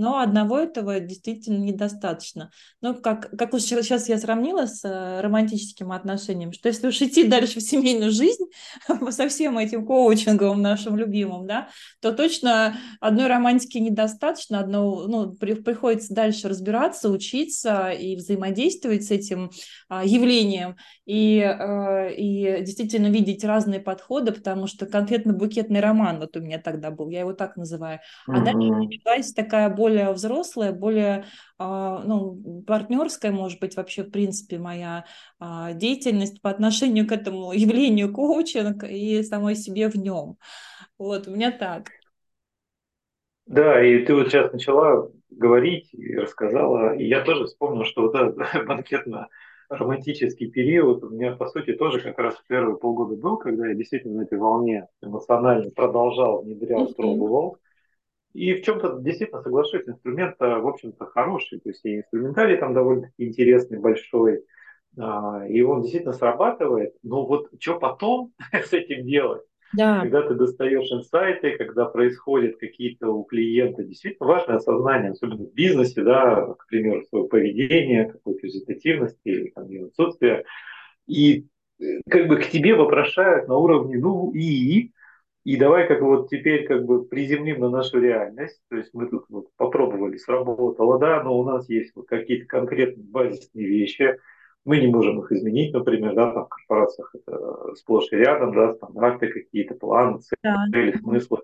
Но 0.00 0.18
одного 0.18 0.58
этого 0.58 0.98
действительно 0.98 1.58
недостаточно. 1.58 2.50
Но 2.80 2.94
как, 2.94 3.30
как 3.36 3.52
уж 3.52 3.60
сейчас 3.60 4.08
я 4.08 4.16
сравнила 4.16 4.64
с 4.64 4.82
э, 4.82 5.20
романтическим 5.20 5.92
отношением, 5.92 6.54
что 6.54 6.68
если 6.68 6.88
уж 6.88 7.02
идти 7.02 7.24
дальше 7.24 7.60
в 7.60 7.62
семейную 7.62 8.10
жизнь 8.10 8.44
со 9.10 9.28
всем 9.28 9.58
этим 9.58 9.84
коучингом 9.84 10.62
нашим 10.62 10.96
любимым, 10.96 11.46
да, 11.46 11.68
то 12.00 12.12
точно 12.12 12.78
одной 13.00 13.26
романтики 13.26 13.76
недостаточно, 13.76 14.60
одно, 14.60 15.06
ну, 15.06 15.32
при, 15.34 15.52
приходится 15.52 16.14
дальше 16.14 16.48
разбираться, 16.48 17.10
учиться 17.10 17.90
и 17.90 18.16
взаимодействовать 18.16 19.04
с 19.04 19.10
этим 19.10 19.50
а, 19.90 19.99
явлением 20.04 20.76
и, 21.06 21.40
а, 21.40 22.08
и 22.08 22.62
действительно 22.62 23.08
видеть 23.08 23.44
разные 23.44 23.80
подходы, 23.80 24.32
потому 24.32 24.66
что 24.66 24.86
конфетно-букетный 24.86 25.80
роман 25.80 26.20
вот 26.20 26.36
у 26.36 26.40
меня 26.40 26.58
тогда 26.58 26.90
был, 26.90 27.10
я 27.10 27.20
его 27.20 27.32
так 27.32 27.56
называю. 27.56 28.00
А 28.26 28.32
mm-hmm. 28.32 28.44
дальше 28.44 28.70
началась 28.70 29.32
такая 29.32 29.68
более 29.70 30.12
взрослая, 30.12 30.72
более 30.72 31.24
а, 31.58 32.02
ну, 32.04 32.62
партнерская, 32.66 33.32
может 33.32 33.60
быть, 33.60 33.76
вообще, 33.76 34.02
в 34.02 34.10
принципе, 34.10 34.58
моя 34.58 35.04
деятельность 35.74 36.42
по 36.42 36.50
отношению 36.50 37.06
к 37.06 37.12
этому 37.12 37.52
явлению 37.52 38.12
коучинг 38.12 38.84
и 38.84 39.22
самой 39.22 39.56
себе 39.56 39.88
в 39.88 39.96
нем. 39.96 40.36
Вот, 40.98 41.28
у 41.28 41.30
меня 41.30 41.50
так. 41.50 41.88
Да, 43.46 43.82
и 43.84 44.04
ты 44.04 44.14
вот 44.14 44.28
сейчас 44.28 44.52
начала 44.52 45.10
говорить 45.28 45.92
и 45.92 46.14
рассказала, 46.14 46.94
и 46.94 47.06
я 47.06 47.24
тоже 47.24 47.46
вспомнил, 47.46 47.84
что 47.84 48.02
вот 48.02 48.14
этот 48.14 48.36
банкетно 48.66 49.28
романтический 49.70 50.50
период 50.50 51.04
у 51.04 51.10
меня, 51.10 51.36
по 51.36 51.46
сути, 51.46 51.72
тоже 51.72 52.00
как 52.00 52.18
раз 52.18 52.34
в 52.34 52.46
первые 52.46 52.76
полгода 52.76 53.16
был, 53.16 53.38
когда 53.38 53.68
я 53.68 53.74
действительно 53.74 54.18
на 54.18 54.22
этой 54.24 54.36
волне 54.36 54.88
эмоционально 55.00 55.70
продолжал, 55.70 56.42
внедрял, 56.42 56.92
пробовал. 56.92 57.56
И 58.32 58.54
в 58.54 58.62
чем-то 58.62 58.98
действительно 59.00 59.42
соглашусь, 59.42 59.82
инструмент, 59.86 60.36
в 60.38 60.68
общем-то, 60.68 61.06
хороший. 61.06 61.60
То 61.60 61.70
есть 61.70 61.84
и 61.84 61.98
инструментарий 61.98 62.56
там 62.56 62.74
довольно-таки 62.74 63.28
интересный, 63.28 63.78
большой. 63.78 64.44
А, 64.98 65.46
и 65.48 65.62
он 65.62 65.82
действительно 65.82 66.12
срабатывает. 66.12 66.94
Но 67.02 67.24
вот 67.26 67.48
что 67.58 67.78
потом 67.78 68.32
с 68.52 68.72
этим 68.72 69.06
делать? 69.06 69.42
Да. 69.72 70.00
Когда 70.00 70.22
ты 70.22 70.34
достаешь 70.34 70.90
инсайты, 70.90 71.56
когда 71.56 71.84
происходят 71.84 72.56
какие-то 72.58 73.10
у 73.10 73.22
клиента 73.24 73.84
действительно 73.84 74.28
важное 74.28 74.56
осознание, 74.56 75.12
особенно 75.12 75.44
в 75.44 75.54
бизнесе, 75.54 76.02
да, 76.02 76.54
к 76.58 76.66
примеру, 76.66 77.04
своего 77.04 77.28
поведения, 77.28 78.10
какой-то 78.10 78.46
результативности 78.46 79.20
или 79.24 79.50
там, 79.50 79.68
ее 79.68 79.86
отсутствия. 79.86 80.44
И 81.06 81.46
э, 81.80 81.84
как 82.08 82.26
бы 82.26 82.38
к 82.38 82.48
тебе 82.48 82.74
вопрошают 82.74 83.46
на 83.46 83.56
уровне, 83.56 83.98
ну 83.98 84.32
и, 84.32 84.90
и 85.44 85.56
давай 85.56 85.86
как 85.86 86.00
бы 86.00 86.06
вот 86.06 86.30
теперь 86.30 86.66
как 86.66 86.84
бы 86.84 87.04
приземлим 87.04 87.60
на 87.60 87.70
нашу 87.70 88.00
реальность. 88.00 88.60
То 88.70 88.76
есть 88.76 88.90
мы 88.92 89.08
тут 89.08 89.26
вот 89.28 89.46
попробовали, 89.56 90.16
сработало, 90.16 90.98
да, 90.98 91.22
но 91.22 91.38
у 91.38 91.44
нас 91.44 91.68
есть 91.68 91.92
вот 91.94 92.08
какие-то 92.08 92.46
конкретные 92.46 93.06
базисные 93.06 93.66
вещи, 93.66 94.16
мы 94.64 94.78
не 94.78 94.88
можем 94.88 95.20
их 95.20 95.32
изменить, 95.32 95.72
например, 95.72 96.14
да, 96.14 96.32
там 96.32 96.46
в 96.46 96.48
корпорациях 96.48 97.14
это 97.14 97.74
сплошь 97.76 98.12
и 98.12 98.16
рядом, 98.16 98.54
да, 98.54 98.74
стандарты 98.74 99.28
какие-то, 99.28 99.74
планы, 99.74 100.20
цели, 100.20 100.92
да. 100.92 100.98
смыслы. 100.98 101.38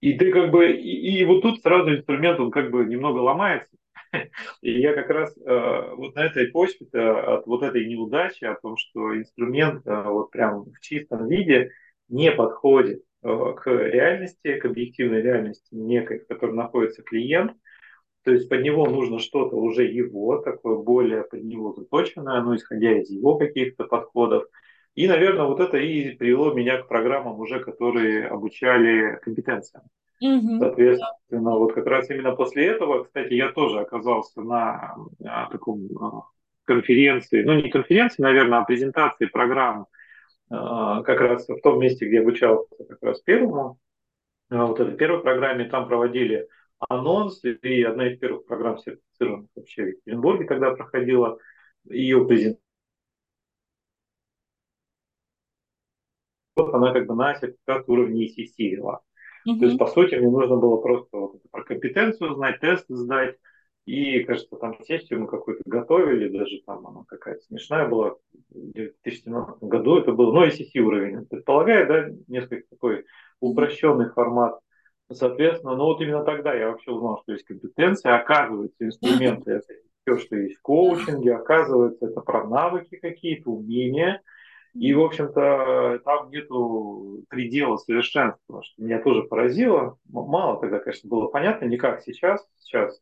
И 0.00 0.14
ты 0.14 0.30
как 0.32 0.50
бы, 0.50 0.70
и, 0.70 1.20
и 1.20 1.24
вот 1.24 1.42
тут 1.42 1.60
сразу 1.60 1.94
инструмент, 1.94 2.38
он 2.40 2.50
как 2.50 2.70
бы 2.70 2.84
немного 2.84 3.18
ломается, 3.18 3.76
И 4.62 4.80
я 4.80 4.94
как 4.94 5.10
раз 5.10 5.36
э, 5.36 5.90
вот 5.96 6.14
на 6.14 6.24
этой 6.24 6.48
почве 6.48 6.86
от 6.92 7.46
вот 7.46 7.62
этой 7.62 7.86
неудачи, 7.86 8.44
о 8.44 8.54
том, 8.54 8.76
что 8.76 9.16
инструмент 9.16 9.86
э, 9.86 10.02
вот 10.02 10.30
прям 10.30 10.64
в 10.64 10.80
чистом 10.80 11.28
виде 11.28 11.70
не 12.08 12.32
подходит 12.32 13.02
э, 13.22 13.54
к 13.56 13.70
реальности, 13.70 14.58
к 14.58 14.64
объективной 14.64 15.22
реальности 15.22 15.74
некой, 15.74 16.20
в 16.20 16.26
которой 16.26 16.54
находится 16.54 17.02
клиент, 17.02 17.52
то 18.26 18.32
есть 18.32 18.48
под 18.48 18.62
него 18.62 18.86
нужно 18.86 19.20
что-то 19.20 19.54
уже 19.54 19.84
его, 19.84 20.38
такое 20.38 20.74
более 20.78 21.22
под 21.22 21.44
него 21.44 21.72
заточенное, 21.72 22.42
ну, 22.42 22.56
исходя 22.56 22.98
из 22.98 23.08
его 23.08 23.38
каких-то 23.38 23.84
подходов. 23.84 24.46
И, 24.96 25.06
наверное, 25.06 25.44
вот 25.44 25.60
это 25.60 25.76
и 25.76 26.10
привело 26.16 26.52
меня 26.52 26.82
к 26.82 26.88
программам 26.88 27.38
уже, 27.38 27.60
которые 27.60 28.26
обучали 28.26 29.20
компетенциям. 29.22 29.84
Угу. 30.20 30.58
Соответственно, 30.58 31.50
вот 31.52 31.72
как 31.74 31.86
раз 31.86 32.10
именно 32.10 32.34
после 32.34 32.66
этого, 32.66 33.04
кстати, 33.04 33.32
я 33.32 33.52
тоже 33.52 33.78
оказался 33.78 34.40
на, 34.42 34.96
на 35.20 35.48
таком 35.52 35.86
а, 36.00 36.22
конференции, 36.64 37.44
ну 37.44 37.54
не 37.54 37.70
конференции, 37.70 38.22
наверное, 38.22 38.58
а 38.58 38.64
презентации 38.64 39.26
программ 39.26 39.86
а, 40.50 41.04
как 41.04 41.20
раз 41.20 41.48
в 41.48 41.60
том 41.60 41.78
месте, 41.78 42.08
где 42.08 42.22
обучался 42.22 42.74
как 42.88 43.00
раз 43.02 43.20
первому, 43.20 43.78
а, 44.50 44.66
вот 44.66 44.80
этой 44.80 44.96
первой 44.96 45.22
программе, 45.22 45.66
там 45.66 45.86
проводили 45.86 46.48
анонс, 46.78 47.42
и 47.44 47.82
одна 47.82 48.08
из 48.08 48.18
первых 48.18 48.46
программ 48.46 48.78
сертифицированных 48.78 49.50
вообще 49.54 49.84
в 49.84 49.88
Екатеринбурге 49.88 50.46
тогда 50.46 50.70
проходила, 50.74 51.38
ее 51.84 52.26
презентация. 52.26 52.62
Вот 56.56 56.74
она 56.74 56.92
как 56.92 57.06
бы 57.06 57.14
на 57.14 57.34
сертификат 57.34 57.88
уровня 57.88 58.26
ECC 58.26 58.70
вела. 58.70 59.00
Mm-hmm. 59.46 59.58
То 59.58 59.64
есть, 59.66 59.78
по 59.78 59.86
сути, 59.86 60.14
мне 60.16 60.28
нужно 60.28 60.56
было 60.56 60.78
просто 60.78 61.16
вот 61.16 61.42
про 61.50 61.62
компетенцию 61.62 62.34
знать, 62.34 62.60
тест 62.60 62.86
сдать, 62.88 63.36
и, 63.84 64.24
кажется, 64.24 64.56
там 64.56 64.76
сессию 64.84 65.20
мы 65.20 65.28
какую-то 65.28 65.62
готовили, 65.64 66.36
даже 66.36 66.60
там 66.66 66.86
она 66.86 67.04
какая-то 67.06 67.42
смешная 67.42 67.86
была, 67.86 68.16
в 68.50 68.72
2017 68.72 69.62
году 69.62 69.98
это 69.98 70.12
был, 70.12 70.32
ну, 70.32 70.44
ECC 70.44 70.80
уровень, 70.80 71.24
предполагаю, 71.26 71.86
да, 71.86 72.16
несколько 72.26 72.68
такой 72.68 73.04
упрощенный 73.38 74.10
формат 74.10 74.58
Соответственно, 75.12 75.76
ну 75.76 75.84
вот 75.84 76.00
именно 76.00 76.24
тогда 76.24 76.54
я 76.54 76.70
вообще 76.70 76.90
узнал, 76.90 77.20
что 77.22 77.32
есть 77.32 77.44
компетенция. 77.44 78.16
Оказывается, 78.16 78.84
инструменты 78.84 79.52
это 79.52 79.74
все, 80.02 80.18
что 80.18 80.36
есть 80.36 80.58
в 80.58 80.62
коучинге, 80.62 81.34
оказывается, 81.34 82.06
это 82.06 82.20
про 82.20 82.46
навыки 82.46 82.96
какие-то, 82.96 83.50
умения. 83.50 84.22
И, 84.74 84.92
в 84.92 85.00
общем-то, 85.00 86.00
там 86.04 86.30
нету 86.30 87.24
предела 87.30 87.76
совершенства, 87.78 88.62
что 88.62 88.82
меня 88.82 89.00
тоже 89.00 89.22
поразило. 89.22 89.96
Мало 90.06 90.60
тогда, 90.60 90.80
конечно, 90.80 91.08
было 91.08 91.28
понятно, 91.28 91.64
не 91.64 91.78
как 91.78 92.02
сейчас. 92.02 92.46
Сейчас 92.58 93.00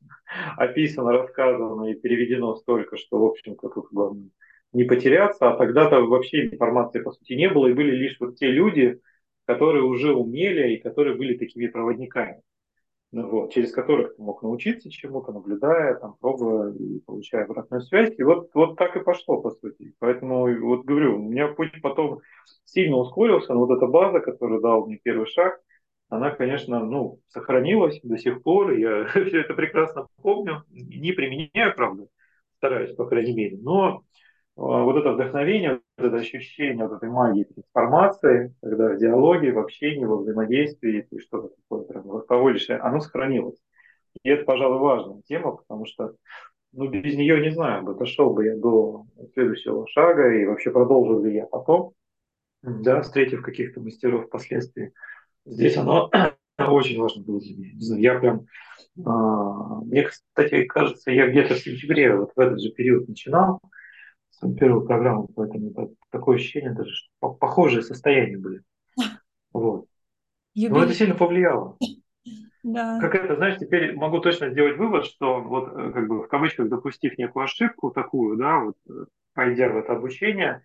описано, 0.56 1.10
рассказано 1.10 1.86
и 1.90 1.94
переведено 1.94 2.54
столько, 2.54 2.96
что, 2.96 3.18
в 3.18 3.24
общем-то, 3.24 3.68
тут 3.70 3.88
главное 3.90 4.28
не 4.72 4.84
потеряться. 4.84 5.50
А 5.50 5.56
тогда-то 5.56 6.00
вообще 6.02 6.46
информации, 6.46 7.00
по 7.00 7.10
сути, 7.10 7.32
не 7.32 7.48
было, 7.48 7.66
и 7.66 7.72
были 7.72 7.90
лишь 7.90 8.18
вот 8.20 8.36
те 8.36 8.46
люди, 8.52 9.00
которые 9.46 9.85
уже 9.85 10.14
умели 10.14 10.74
и 10.74 10.80
которые 10.80 11.16
были 11.16 11.37
такими 11.37 11.66
проводниками, 11.66 12.42
ну 13.14 13.30
вот, 13.30 13.52
через 13.52 13.70
которых 13.70 14.16
ты 14.16 14.22
мог 14.22 14.42
научиться 14.42 14.90
чему-то, 14.90 15.30
наблюдая, 15.33 15.94
там, 15.94 16.16
пробуя 16.20 16.72
и 16.74 16.98
получая 17.00 17.44
обратную 17.44 17.83
связь. 17.83 18.12
И 18.18 18.22
вот, 18.24 18.50
вот 18.54 18.76
так 18.76 18.96
и 18.96 19.04
пошло, 19.04 19.40
по 19.40 19.50
сути. 19.50 19.94
Поэтому, 20.00 20.40
вот 20.61 20.85
говорю, 20.85 21.16
у 21.16 21.30
меня 21.30 21.46
путь 21.46 21.80
потом 21.80 22.18
сильно 22.64 22.96
ускорился, 22.96 23.54
но 23.54 23.61
вот 23.61 23.76
эта 23.76 23.87
база, 23.87 24.18
которую 24.18 24.61
дал 24.61 24.87
мне 24.87 24.98
первый 25.00 25.26
шаг, 25.26 25.61
она, 26.09 26.30
конечно, 26.30 26.85
ну, 26.85 27.20
сохранилась 27.28 28.00
до 28.02 28.18
сих 28.18 28.42
пор. 28.42 28.72
Я 28.72 29.04
все 29.09 29.40
это 29.40 29.54
прекрасно 29.54 30.09
помню. 30.20 30.64
Не 30.70 31.12
применяю, 31.12 31.74
правда, 31.74 32.09
стараюсь, 32.57 32.94
по 32.96 33.07
крайней 33.07 33.35
мере. 33.35 33.59
Но 33.59 34.02
вот 34.56 34.96
это 34.96 35.12
вдохновение, 35.12 35.80
вот 35.98 36.06
это 36.06 36.16
ощущение 36.16 36.86
вот 36.86 36.96
этой 36.96 37.10
магии 37.10 37.44
трансформации, 37.44 38.54
когда 38.62 38.90
в 38.90 38.98
диалоге, 38.98 39.52
в 39.52 39.58
общении, 39.58 40.04
во 40.04 40.18
взаимодействии 40.18 41.06
ты 41.10 41.20
что-то 41.20 41.48
такое 41.56 41.84
прям 41.84 42.04
воспроизводишь, 42.04 42.70
оно 42.70 43.00
сохранилось. 43.00 43.58
И 44.22 44.28
это, 44.28 44.44
пожалуй, 44.44 44.78
важная 44.78 45.22
тема, 45.22 45.56
потому 45.56 45.86
что 45.86 46.14
ну, 46.72 46.88
без 46.88 47.16
нее 47.16 47.40
не 47.40 47.50
знаю, 47.50 47.84
бы 47.84 47.94
дошел 47.94 48.32
бы 48.32 48.46
я 48.46 48.56
до 48.56 49.06
следующего 49.32 49.86
шага 49.88 50.34
и 50.34 50.44
вообще 50.44 50.70
продолжил 50.70 51.22
ли 51.22 51.34
я 51.34 51.46
потом, 51.46 51.92
да, 52.62 53.02
встретив 53.02 53.42
каких-то 53.42 53.80
мастеров 53.80 54.26
впоследствии. 54.26 54.92
Здесь 55.44 55.76
оно 55.76 56.10
очень 56.58 57.00
важно 57.00 57.22
было 57.22 57.40
для 57.40 57.56
меня. 57.56 57.72
Не 57.74 57.80
знаю, 57.80 58.02
я 58.02 58.18
прям, 58.18 58.46
а, 59.04 59.80
мне, 59.82 60.04
кстати, 60.04 60.64
кажется, 60.64 61.10
я 61.10 61.28
где-то 61.28 61.54
в 61.54 61.58
сентябре, 61.58 62.16
вот 62.16 62.32
в 62.34 62.40
этот 62.40 62.60
же 62.60 62.70
период 62.70 63.08
начинал, 63.08 63.60
первую 64.52 64.87
программу, 64.87 65.28
поэтому 65.35 65.94
такое 66.11 66.37
ощущение 66.37 66.72
даже, 66.72 66.90
что 66.90 67.30
похожие 67.30 67.83
состояния 67.83 68.38
были. 68.38 68.62
Вот. 69.52 69.87
Но 70.57 70.83
это 70.83 70.94
сильно 70.94 71.14
повлияло. 71.14 71.76
Да. 72.64 72.98
Как 72.98 73.14
это, 73.14 73.37
знаешь, 73.37 73.59
теперь 73.59 73.94
могу 73.94 74.20
точно 74.20 74.50
сделать 74.50 74.78
вывод, 74.78 75.04
что 75.04 75.40
вот 75.40 75.68
э, 75.68 75.92
как 75.92 76.09
бы 76.09 76.22
в 76.22 76.28
кавычках 76.28 76.68
допустив 76.68 77.18
некую 77.18 77.44
ошибку 77.44 77.90
такую, 77.90 78.38
да, 78.38 78.61
вот 78.61 78.76
э, 78.88 79.04
пойдя 79.35 79.68
в 79.68 79.76
это 79.76 79.92
обучение, 79.92 80.62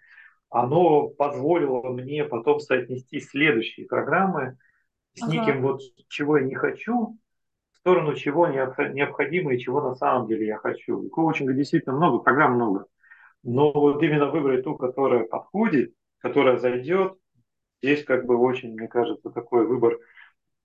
оно 0.49 1.09
позволило 1.09 1.89
мне 1.89 2.23
потом 2.23 2.61
соотнести 2.61 3.19
следующие 3.19 3.85
программы 3.85 4.57
с 5.13 5.23
ага. 5.23 5.31
неким 5.33 5.61
вот 5.61 5.81
чего 6.07 6.37
я 6.37 6.45
не 6.45 6.55
хочу, 6.55 7.17
в 7.73 7.77
сторону 7.79 8.15
чего 8.15 8.47
необходимо 8.47 9.53
и 9.53 9.59
чего 9.59 9.81
на 9.81 9.95
самом 9.95 10.27
деле 10.27 10.47
я 10.47 10.57
хочу. 10.57 11.03
И 11.03 11.09
коучинга 11.09 11.53
действительно 11.53 11.95
много, 11.95 12.19
программ 12.19 12.55
много. 12.55 12.85
Но 13.43 13.71
вот 13.71 14.01
именно 14.03 14.29
выбрать 14.29 14.63
ту, 14.63 14.75
которая 14.75 15.25
подходит, 15.25 15.93
которая 16.19 16.57
зайдет, 16.57 17.17
здесь 17.81 18.03
как 18.03 18.25
бы 18.25 18.37
очень, 18.37 18.73
мне 18.73 18.87
кажется, 18.87 19.29
такой 19.29 19.65
выбор 19.65 19.99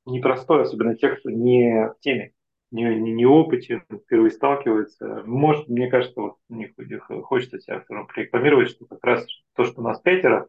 непростой, 0.06 0.62
особенно 0.62 0.96
тех, 0.96 1.20
кто 1.20 1.30
не 1.30 1.88
в 1.88 1.96
теме, 2.00 2.32
не, 2.70 2.82
не, 2.96 3.12
не 3.12 3.26
опытен, 3.26 3.82
впервые 3.88 4.30
сталкивается. 4.32 5.22
Может, 5.24 5.68
мне 5.68 5.88
кажется, 5.88 6.20
вот 6.20 6.37
мне 6.48 6.72
хочется 7.22 7.60
себя 7.60 7.84
рекламировать, 8.16 8.70
что 8.70 8.87
как 8.87 9.04
раз 9.04 9.26
то, 9.54 9.64
что 9.64 9.80
у 9.80 9.84
нас 9.84 10.00
пятеро, 10.00 10.48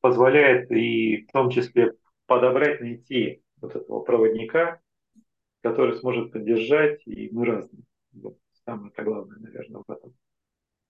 позволяет 0.00 0.70
и 0.70 1.26
в 1.28 1.32
том 1.32 1.50
числе 1.50 1.94
подобрать, 2.26 2.80
найти 2.80 3.42
вот 3.60 3.74
этого 3.74 4.00
проводника, 4.00 4.80
который 5.62 5.96
сможет 5.96 6.32
поддержать, 6.32 7.00
и 7.06 7.30
мы 7.32 7.46
разные. 7.46 7.84
Вот 8.12 8.36
самое 8.64 8.92
главное, 8.96 9.38
наверное, 9.38 9.82
в 9.86 9.90
этом. 9.90 10.14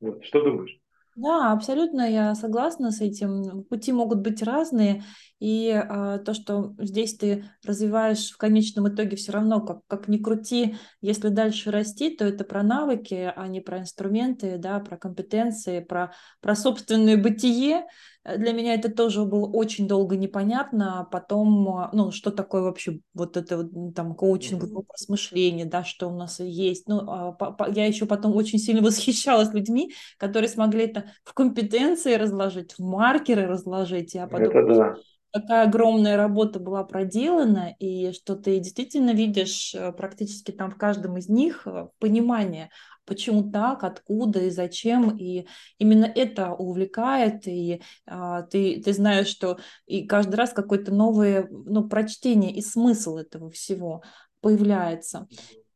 Вот. 0.00 0.24
Что 0.24 0.42
думаешь? 0.42 0.78
Да, 1.18 1.50
абсолютно 1.50 2.08
я 2.08 2.37
согласна 2.37 2.92
с 2.92 3.00
этим. 3.00 3.64
Пути 3.64 3.90
могут 3.90 4.20
быть 4.20 4.40
разные, 4.40 5.02
и 5.40 5.68
а, 5.70 6.18
то, 6.18 6.32
что 6.32 6.76
здесь 6.78 7.16
ты 7.16 7.44
развиваешь 7.64 8.30
в 8.30 8.37
конечном 8.37 8.88
итоге 8.88 9.16
все 9.16 9.32
равно, 9.32 9.61
как, 9.61 9.80
как 9.88 10.06
ни 10.06 10.18
крути, 10.18 10.76
если 11.00 11.28
дальше 11.30 11.72
расти, 11.72 12.16
то 12.16 12.24
это 12.24 12.44
про 12.44 12.62
навыки, 12.62 13.32
а 13.34 13.48
не 13.48 13.61
про 13.61 13.80
инструменты, 13.80 14.58
да, 14.58 14.78
про 14.78 14.96
компетенции, 14.96 15.80
про, 15.80 16.12
про 16.40 16.54
собственное 16.54 17.20
бытие, 17.20 17.87
Э, 18.17 18.17
для 18.36 18.52
меня 18.52 18.74
это 18.74 18.90
тоже 18.90 19.24
было 19.24 19.46
очень 19.46 19.88
долго 19.88 20.16
непонятно. 20.16 21.00
А 21.00 21.04
потом, 21.04 21.68
а, 21.68 21.90
ну, 21.92 22.10
что 22.10 22.30
такое 22.30 22.62
вообще 22.62 23.00
вот 23.14 23.36
это 23.36 23.58
вот, 23.58 23.94
там 23.94 24.14
коучинг, 24.14 24.64
образ 24.64 25.08
мышления, 25.08 25.64
да, 25.64 25.84
что 25.84 26.08
у 26.08 26.16
нас 26.16 26.40
есть. 26.40 26.88
Ну, 26.88 27.00
а, 27.08 27.36
я 27.74 27.86
еще 27.86 28.06
потом 28.06 28.36
очень 28.36 28.58
сильно 28.58 28.82
восхищалась 28.86 29.52
людьми, 29.52 29.94
которые 30.18 30.48
смогли 30.48 30.84
это 30.84 31.06
в 31.24 31.34
компетенции 31.34 32.14
разложить, 32.14 32.74
в 32.74 32.80
маркеры 32.80 33.46
разложить. 33.46 34.14
Я 34.14 34.26
потом 34.26 34.56
это 34.56 34.74
да 34.74 34.94
такая 35.30 35.66
огромная 35.66 36.16
работа 36.16 36.58
была 36.58 36.84
проделана, 36.84 37.74
и 37.78 38.12
что 38.12 38.34
ты 38.34 38.58
действительно 38.58 39.10
видишь 39.10 39.74
э, 39.74 39.92
практически 39.92 40.50
там 40.50 40.70
в 40.70 40.76
каждом 40.76 41.18
из 41.18 41.28
них 41.28 41.66
э, 41.66 41.88
понимание, 41.98 42.70
почему 43.08 43.50
так, 43.50 43.82
откуда 43.82 44.40
и 44.44 44.50
зачем, 44.50 45.16
и 45.16 45.46
именно 45.78 46.04
это 46.04 46.52
увлекает, 46.52 47.48
и 47.48 47.82
а, 48.06 48.42
ты, 48.42 48.80
ты 48.82 48.92
знаешь, 48.92 49.26
что 49.26 49.58
и 49.86 50.06
каждый 50.06 50.36
раз 50.36 50.52
какое-то 50.52 50.92
новое 50.92 51.48
ну, 51.50 51.88
прочтение 51.88 52.52
и 52.52 52.60
смысл 52.60 53.16
этого 53.16 53.50
всего 53.50 54.02
появляется. 54.40 55.26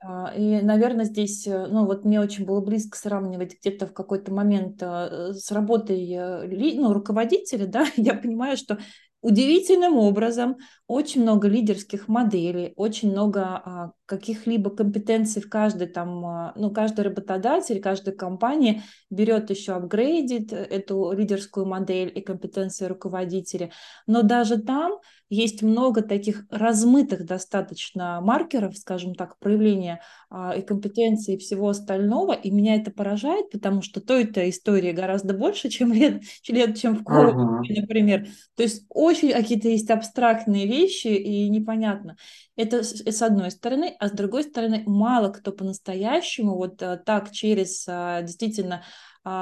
А, 0.05 0.33
и, 0.37 0.61
наверное, 0.61 1.07
здесь, 1.07 1.47
э, 1.47 1.67
ну, 1.69 1.87
вот 1.87 2.05
мне 2.05 2.21
очень 2.21 2.45
было 2.45 2.61
близко 2.61 2.99
сравнивать 2.99 3.57
где-то 3.59 3.87
в 3.87 3.95
какой-то 3.95 4.33
момент 4.33 4.83
с 4.83 5.51
работой 5.51 6.47
ну, 6.77 6.93
руководителя, 6.93 7.67
да, 7.69 7.87
я 7.97 8.15
понимаю, 8.15 8.57
что 8.57 8.79
удивительным 9.23 9.97
образом 9.97 10.57
очень 10.93 11.23
много 11.23 11.49
лидерских 11.49 12.07
моделей, 12.07 12.75
очень 12.77 13.11
много 13.13 13.43
а, 13.43 13.93
каких-либо 14.05 14.69
компетенций 14.69 15.41
в 15.41 15.49
каждой 15.49 15.87
там, 15.87 16.25
а, 16.27 16.53
ну, 16.55 16.71
каждый 16.71 17.01
работодатель, 17.01 17.81
каждая 17.81 18.15
компания 18.15 18.83
берет 19.09 19.49
еще 19.49 19.73
апгрейдит 19.73 20.53
эту 20.53 21.13
лидерскую 21.13 21.65
модель 21.65 22.13
и 22.15 22.21
компетенции 22.21 22.85
руководителя. 22.85 23.71
Но 24.07 24.23
даже 24.23 24.59
там 24.59 24.99
есть 25.31 25.63
много 25.63 26.03
таких 26.03 26.45
размытых 26.51 27.25
достаточно 27.25 28.21
маркеров, 28.21 28.77
скажем 28.77 29.15
так, 29.15 29.39
проявления 29.39 30.03
а, 30.29 30.55
и 30.55 30.61
компетенции 30.61 31.37
и 31.37 31.39
всего 31.39 31.71
остального, 31.71 32.33
и 32.33 32.51
меня 32.51 32.77
это 32.77 32.91
поражает, 32.91 33.51
потому 33.51 33.81
что 33.81 34.03
той-то 34.03 34.47
истории 34.51 34.93
гораздо 34.93 35.33
больше, 35.33 35.71
чем 35.71 35.91
лет, 35.95 36.23
чем 36.43 36.97
в 36.97 37.03
коучинге, 37.03 37.79
uh-huh. 37.79 37.81
например. 37.81 38.27
То 38.57 38.63
есть 38.63 38.85
очень 38.91 39.33
какие-то 39.33 39.69
есть 39.69 39.89
абстрактные 39.89 40.67
вещи, 40.67 40.82
и 40.87 41.49
непонятно. 41.49 42.17
Это 42.57 42.83
с, 42.83 43.03
с 43.03 43.23
одной 43.23 43.51
стороны, 43.51 43.97
а 43.99 44.09
с 44.09 44.13
другой 44.13 44.45
стороны, 44.45 44.83
мало 44.87 45.31
кто 45.31 45.53
по-настоящему 45.53 46.57
вот 46.57 46.83
а, 46.83 46.97
так 46.97 47.31
через 47.31 47.85
а, 47.89 48.23
действительно 48.23 48.85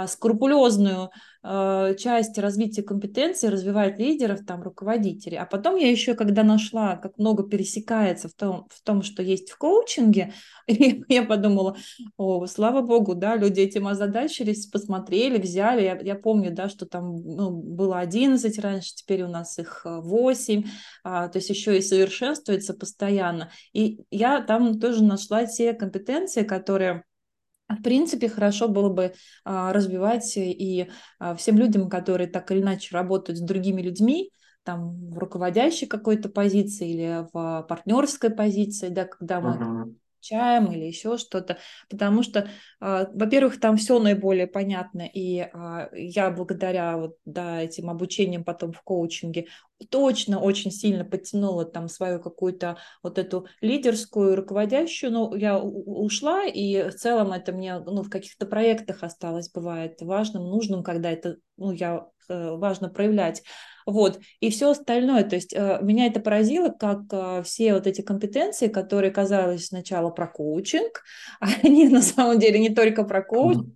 скрупулезную 0.06 1.10
а, 1.42 1.94
часть 1.94 2.36
развития 2.36 2.82
компетенций 2.82 3.48
развивает 3.48 3.98
лидеров, 3.98 4.44
там, 4.46 4.62
руководителей. 4.62 5.38
А 5.38 5.46
потом 5.46 5.76
я 5.76 5.90
еще, 5.90 6.14
когда 6.14 6.42
нашла, 6.42 6.96
как 6.96 7.16
много 7.16 7.44
пересекается 7.44 8.28
в 8.28 8.34
том, 8.34 8.66
в 8.70 8.82
том 8.82 9.02
что 9.02 9.22
есть 9.22 9.50
в 9.50 9.56
коучинге, 9.56 10.34
я 10.66 11.22
подумала, 11.22 11.76
о, 12.18 12.44
слава 12.46 12.82
богу, 12.82 13.14
да, 13.14 13.36
люди 13.36 13.60
этим 13.60 13.88
озадачились, 13.88 14.66
посмотрели, 14.66 15.40
взяли. 15.40 15.82
Я, 15.82 15.98
я 16.02 16.14
помню, 16.14 16.50
да, 16.54 16.68
что 16.68 16.84
там 16.84 17.16
ну, 17.16 17.50
было 17.50 18.00
11 18.00 18.58
раньше, 18.58 18.94
теперь 18.94 19.22
у 19.22 19.28
нас 19.28 19.58
их 19.58 19.82
8, 19.84 20.64
а, 21.04 21.28
то 21.28 21.38
есть 21.38 21.48
еще 21.48 21.78
и 21.78 21.82
совершенствуется 21.82 22.74
постоянно. 22.74 23.50
И 23.72 24.00
я 24.10 24.42
там 24.42 24.78
тоже 24.78 25.02
нашла 25.02 25.46
те 25.46 25.72
компетенции, 25.72 26.42
которые 26.42 27.04
в 27.76 27.82
принципе, 27.82 28.28
хорошо 28.28 28.68
было 28.68 28.88
бы 28.88 29.14
а, 29.44 29.72
развивать 29.72 30.36
и 30.36 30.88
а, 31.18 31.34
всем 31.34 31.56
людям, 31.58 31.88
которые 31.88 32.28
так 32.28 32.50
или 32.50 32.60
иначе 32.60 32.94
работают 32.94 33.38
с 33.38 33.42
другими 33.42 33.82
людьми, 33.82 34.32
там 34.62 35.10
в 35.10 35.18
руководящей 35.18 35.86
какой-то 35.86 36.28
позиции 36.28 36.90
или 36.90 37.26
в 37.32 37.66
партнерской 37.68 38.30
позиции, 38.30 38.88
да, 38.88 39.04
когда 39.04 39.40
мы 39.40 39.50
uh-huh 39.50 39.94
чаем 40.20 40.72
или 40.72 40.84
еще 40.84 41.18
что-то, 41.18 41.58
потому 41.88 42.22
что, 42.22 42.48
э, 42.80 43.06
во-первых, 43.12 43.60
там 43.60 43.76
все 43.76 43.98
наиболее 43.98 44.46
понятно, 44.46 45.02
и 45.02 45.40
э, 45.40 45.88
я 45.92 46.30
благодаря 46.30 46.96
вот, 46.96 47.16
да, 47.24 47.62
этим 47.62 47.90
обучениям 47.90 48.44
потом 48.44 48.72
в 48.72 48.82
коучинге 48.82 49.46
точно 49.88 50.40
очень 50.40 50.70
сильно 50.70 51.04
подтянула 51.04 51.64
там 51.64 51.88
свою 51.88 52.20
какую-то 52.20 52.76
вот 53.02 53.18
эту 53.18 53.46
лидерскую, 53.60 54.36
руководящую, 54.36 55.12
но 55.12 55.34
я 55.34 55.58
ушла, 55.58 56.44
и 56.44 56.90
в 56.90 56.94
целом 56.94 57.32
это 57.32 57.52
мне 57.52 57.78
ну, 57.78 58.02
в 58.02 58.10
каких-то 58.10 58.46
проектах 58.46 59.02
осталось, 59.02 59.50
бывает 59.50 60.00
важным, 60.02 60.44
нужным, 60.44 60.82
когда 60.82 61.10
это, 61.10 61.36
ну, 61.56 61.72
я 61.72 62.06
э, 62.28 62.50
важно 62.56 62.88
проявлять. 62.88 63.42
Вот. 63.90 64.20
И 64.38 64.50
все 64.50 64.70
остальное, 64.70 65.24
то 65.24 65.34
есть 65.34 65.52
э, 65.52 65.78
меня 65.82 66.06
это 66.06 66.20
поразило, 66.20 66.68
как 66.68 67.00
э, 67.10 67.42
все 67.44 67.74
вот 67.74 67.88
эти 67.88 68.02
компетенции, 68.02 68.68
которые 68.68 69.10
казалось 69.10 69.66
сначала 69.66 70.10
про 70.10 70.28
коучинг, 70.28 71.02
они 71.62 71.88
на 71.88 72.02
самом 72.02 72.38
деле 72.38 72.60
не 72.60 72.70
только 72.70 73.02
про 73.02 73.22
коучинг, 73.22 73.66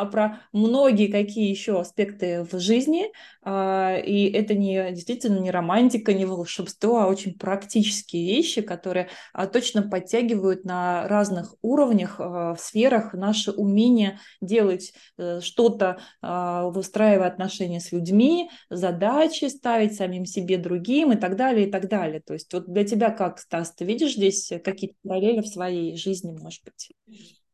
а 0.00 0.06
про 0.06 0.40
многие 0.52 1.08
какие 1.08 1.50
еще 1.50 1.78
аспекты 1.78 2.46
в 2.50 2.58
жизни. 2.58 3.12
А, 3.42 3.96
и 3.98 4.30
это 4.30 4.54
не 4.54 4.92
действительно 4.92 5.38
не 5.38 5.50
романтика, 5.50 6.14
не 6.14 6.24
волшебство, 6.24 7.00
а 7.00 7.06
очень 7.06 7.38
практические 7.38 8.26
вещи, 8.34 8.62
которые 8.62 9.08
а, 9.34 9.46
точно 9.46 9.82
подтягивают 9.82 10.64
на 10.64 11.06
разных 11.06 11.54
уровнях, 11.60 12.16
а, 12.18 12.54
в 12.54 12.60
сферах 12.60 13.12
наше 13.12 13.50
умение 13.50 14.18
делать 14.40 14.92
э, 15.18 15.40
что-то, 15.42 15.98
выстраивая 16.22 17.28
отношения 17.28 17.80
с 17.80 17.92
людьми, 17.92 18.50
задачи 18.70 19.46
ставить 19.46 19.94
самим 19.94 20.24
себе, 20.24 20.56
другим 20.56 21.12
и 21.12 21.16
так 21.16 21.36
далее, 21.36 21.68
и 21.68 21.70
так 21.70 21.88
далее. 21.88 22.20
То 22.20 22.34
есть 22.34 22.52
вот 22.52 22.72
для 22.72 22.84
тебя 22.84 23.10
как, 23.10 23.38
Стас, 23.38 23.74
ты 23.74 23.84
видишь 23.84 24.14
здесь 24.14 24.52
какие-то 24.64 24.96
параллели 25.02 25.40
в 25.40 25.46
своей 25.46 25.96
жизни, 25.96 26.32
может 26.32 26.62
быть? 26.64 26.92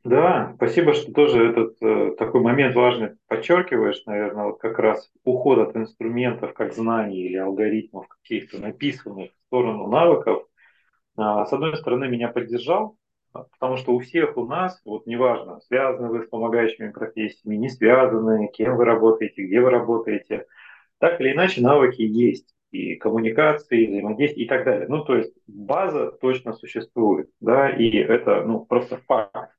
Да, 0.06 0.52
спасибо, 0.56 0.92
что 0.94 1.12
тоже 1.12 1.48
этот 1.50 1.82
э, 1.82 2.12
такой 2.16 2.40
момент 2.40 2.76
важный 2.76 3.16
подчеркиваешь, 3.26 4.04
наверное, 4.06 4.44
вот 4.44 4.60
как 4.60 4.78
раз 4.78 5.10
уход 5.24 5.58
от 5.58 5.76
инструментов 5.76 6.54
как 6.54 6.74
знаний 6.74 7.22
или 7.26 7.36
алгоритмов 7.36 8.06
каких-то 8.06 8.58
написанных 8.60 9.30
в 9.32 9.46
сторону 9.48 9.88
навыков. 9.88 10.44
А, 11.16 11.46
с 11.46 11.52
одной 11.52 11.76
стороны, 11.76 12.08
меня 12.08 12.28
поддержал, 12.28 12.98
а, 13.34 13.44
потому 13.44 13.78
что 13.78 13.94
у 13.94 14.00
всех 14.00 14.36
у 14.36 14.46
нас, 14.46 14.80
вот 14.84 15.06
неважно, 15.06 15.60
связаны 15.60 16.08
вы 16.10 16.24
с 16.24 16.28
помогающими 16.28 16.90
профессиями, 16.92 17.56
не 17.56 17.70
связаны, 17.70 18.48
кем 18.54 18.76
вы 18.76 18.84
работаете, 18.84 19.44
где 19.46 19.60
вы 19.60 19.70
работаете, 19.70 20.46
так 20.98 21.20
или 21.20 21.32
иначе 21.32 21.62
навыки 21.62 22.02
есть 22.02 22.54
и 22.72 22.96
коммуникации, 22.96 23.84
и 23.84 23.88
взаимодействия 23.88 24.44
и 24.44 24.48
так 24.48 24.64
далее. 24.64 24.88
Ну, 24.88 25.04
то 25.04 25.16
есть 25.16 25.34
база 25.48 26.12
точно 26.12 26.54
существует, 26.54 27.30
да, 27.40 27.70
и 27.70 27.90
это, 27.98 28.44
ну, 28.44 28.66
просто 28.66 28.98
факт. 29.08 29.55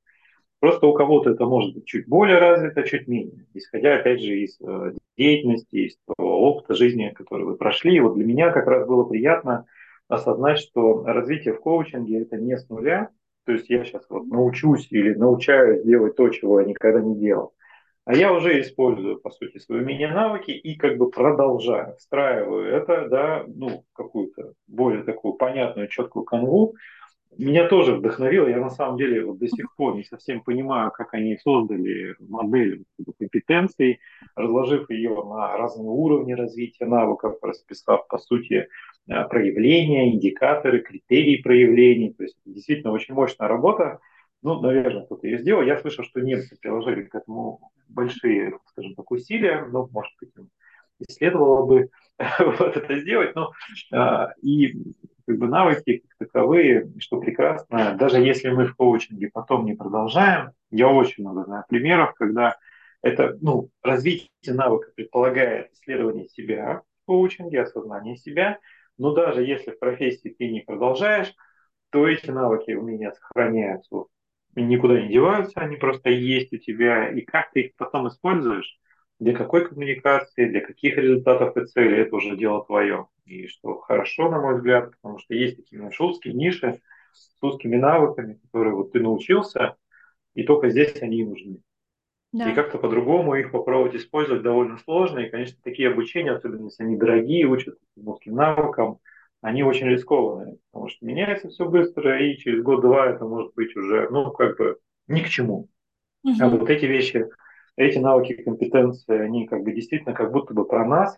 Просто 0.67 0.85
у 0.85 0.93
кого-то 0.93 1.29
это 1.29 1.45
может 1.45 1.73
быть 1.73 1.85
чуть 1.85 2.09
более 2.09 2.39
развито, 2.39 2.83
чуть 2.83 3.07
менее, 3.07 3.45
исходя, 3.53 3.95
опять 3.95 4.21
же, 4.21 4.37
из 4.37 4.59
э, 4.59 4.95
деятельности, 5.17 5.75
из 5.77 5.97
опыта 6.17 6.75
жизни, 6.75 7.13
который 7.15 7.45
вы 7.45 7.55
прошли. 7.55 7.95
И 7.95 8.01
вот 8.01 8.15
для 8.15 8.25
меня 8.25 8.51
как 8.51 8.67
раз 8.67 8.85
было 8.85 9.05
приятно 9.05 9.65
осознать, 10.09 10.59
что 10.59 11.05
развитие 11.05 11.53
в 11.53 11.61
коучинге– 11.61 12.19
это 12.23 12.35
не 12.35 12.57
с 12.57 12.67
нуля, 12.67 13.11
то 13.45 13.53
есть 13.53 13.69
я 13.69 13.85
сейчас 13.85 14.03
вот 14.09 14.27
научусь 14.27 14.89
или 14.91 15.13
научаюсь 15.13 15.85
делать 15.85 16.17
то, 16.17 16.27
чего 16.27 16.59
я 16.59 16.65
никогда 16.65 16.99
не 16.99 17.17
делал, 17.17 17.53
а 18.03 18.13
я 18.13 18.33
уже 18.33 18.59
использую, 18.59 19.21
по 19.21 19.29
сути, 19.29 19.59
свои 19.59 19.79
умения-навыки 19.79 20.51
и 20.51 20.75
как 20.75 20.97
бы 20.97 21.09
продолжаю, 21.09 21.95
встраиваю 21.95 22.65
это, 22.65 23.07
да, 23.07 23.45
ну, 23.47 23.85
какую-то 23.93 24.51
более 24.67 25.03
такую 25.03 25.35
понятную, 25.35 25.87
четкую 25.87 26.25
канву, 26.25 26.75
меня 27.37 27.67
тоже 27.67 27.95
вдохновило. 27.95 28.47
Я 28.47 28.57
на 28.57 28.69
самом 28.69 28.97
деле 28.97 29.23
вот 29.25 29.37
до 29.37 29.47
сих 29.47 29.75
пор 29.75 29.95
не 29.95 30.03
совсем 30.03 30.41
понимаю, 30.41 30.91
как 30.91 31.13
они 31.13 31.37
создали 31.37 32.15
модель 32.19 32.85
компетенций, 33.19 33.99
разложив 34.35 34.89
ее 34.89 35.15
на 35.23 35.57
разные 35.57 35.89
уровни 35.89 36.33
развития 36.33 36.85
навыков, 36.85 37.37
расписав, 37.41 38.07
по 38.07 38.17
сути, 38.17 38.67
э, 39.07 39.23
проявления, 39.29 40.13
индикаторы, 40.13 40.79
критерии 40.79 41.41
проявлений. 41.41 42.13
То 42.13 42.23
есть 42.23 42.37
действительно 42.45 42.91
очень 42.91 43.13
мощная 43.13 43.47
работа. 43.47 43.99
Ну, 44.41 44.59
наверное, 44.61 45.05
кто-то 45.05 45.27
ее 45.27 45.39
сделал. 45.39 45.63
Я 45.63 45.79
слышал, 45.79 46.03
что 46.05 46.21
немцы 46.21 46.57
приложили 46.59 47.03
к 47.03 47.15
этому 47.15 47.71
большие, 47.89 48.57
скажем 48.67 48.95
так, 48.95 49.09
усилия. 49.11 49.65
Ну, 49.71 49.89
может 49.91 50.13
быть, 50.21 50.31
им 50.35 50.49
следовало 51.09 51.65
бы 51.65 51.89
вот 52.39 52.77
это 52.77 52.99
сделать. 52.99 53.35
Но, 53.35 53.51
а, 53.91 54.33
и 54.41 54.75
как 55.27 55.37
бы 55.37 55.47
навыки 55.47 56.03
как 56.07 56.27
таковые, 56.29 56.89
что 56.99 57.19
прекрасно, 57.19 57.95
даже 57.99 58.19
если 58.19 58.49
мы 58.49 58.65
в 58.65 58.75
коучинге 58.75 59.29
потом 59.31 59.65
не 59.65 59.73
продолжаем, 59.73 60.51
я 60.71 60.87
очень 60.87 61.23
много 61.23 61.43
знаю 61.43 61.65
примеров, 61.67 62.13
когда 62.13 62.57
это, 63.01 63.37
ну, 63.41 63.69
развитие 63.83 64.29
навыка 64.55 64.89
предполагает 64.95 65.73
исследование 65.73 66.29
себя 66.29 66.81
в 67.03 67.05
коучинге, 67.05 67.61
осознание 67.61 68.15
себя, 68.15 68.59
но 68.97 69.13
даже 69.13 69.43
если 69.43 69.71
в 69.71 69.79
профессии 69.79 70.29
ты 70.29 70.49
не 70.49 70.61
продолжаешь, 70.61 71.33
то 71.89 72.07
эти 72.07 72.31
навыки, 72.31 72.71
умения 72.71 73.11
сохраняются, 73.11 74.05
никуда 74.55 75.01
не 75.01 75.09
деваются, 75.09 75.59
они 75.59 75.75
просто 75.75 76.09
есть 76.09 76.53
у 76.53 76.57
тебя, 76.57 77.09
и 77.09 77.21
как 77.21 77.51
ты 77.51 77.61
их 77.61 77.75
потом 77.75 78.07
используешь, 78.07 78.79
для 79.19 79.33
какой 79.33 79.67
коммуникации, 79.67 80.45
для 80.45 80.61
каких 80.61 80.97
результатов 80.97 81.57
и 81.57 81.65
целей, 81.65 82.01
это 82.01 82.15
уже 82.15 82.35
дело 82.37 82.65
твое. 82.65 83.07
И 83.25 83.47
что 83.47 83.79
хорошо, 83.79 84.29
на 84.29 84.39
мой 84.39 84.55
взгляд, 84.55 84.91
потому 84.91 85.19
что 85.19 85.33
есть 85.33 85.57
такие 85.57 85.81
наши 85.81 86.03
узкие 86.03 86.33
ниши 86.33 86.79
с 87.13 87.43
узкими 87.43 87.75
навыками, 87.75 88.39
которые 88.43 88.75
вот 88.75 88.91
ты 88.91 88.99
научился, 88.99 89.75
и 90.35 90.43
только 90.43 90.69
здесь 90.69 91.01
они 91.01 91.21
и 91.21 91.25
нужны. 91.25 91.61
Да. 92.31 92.51
И 92.51 92.53
как-то 92.53 92.77
по-другому 92.77 93.35
их 93.35 93.51
попробовать 93.51 93.95
использовать 93.95 94.43
довольно 94.43 94.77
сложно. 94.77 95.19
И, 95.19 95.29
конечно, 95.29 95.57
такие 95.63 95.89
обучения, 95.89 96.31
особенно 96.31 96.65
если 96.65 96.83
они 96.83 96.97
дорогие, 96.97 97.45
учат 97.45 97.77
узким 97.95 98.35
навыкам, 98.35 98.99
они 99.41 99.63
очень 99.63 99.87
рискованные, 99.87 100.57
потому 100.71 100.89
что 100.89 101.05
меняется 101.05 101.49
все 101.49 101.67
быстро, 101.67 102.21
и 102.21 102.37
через 102.37 102.61
год-два 102.63 103.07
это 103.07 103.25
может 103.25 103.53
быть 103.55 103.75
уже, 103.75 104.09
ну, 104.09 104.31
как 104.31 104.57
бы 104.57 104.77
ни 105.07 105.21
к 105.21 105.29
чему. 105.29 105.69
Угу. 106.23 106.33
А 106.39 106.49
вот 106.49 106.69
эти 106.69 106.85
вещи 106.85 107.29
эти 107.77 107.99
навыки, 107.99 108.33
компетенции, 108.33 109.17
они 109.17 109.47
как 109.47 109.63
бы 109.63 109.71
действительно 109.71 110.13
как 110.13 110.31
будто 110.31 110.53
бы 110.53 110.65
про 110.65 110.85
нас, 110.85 111.17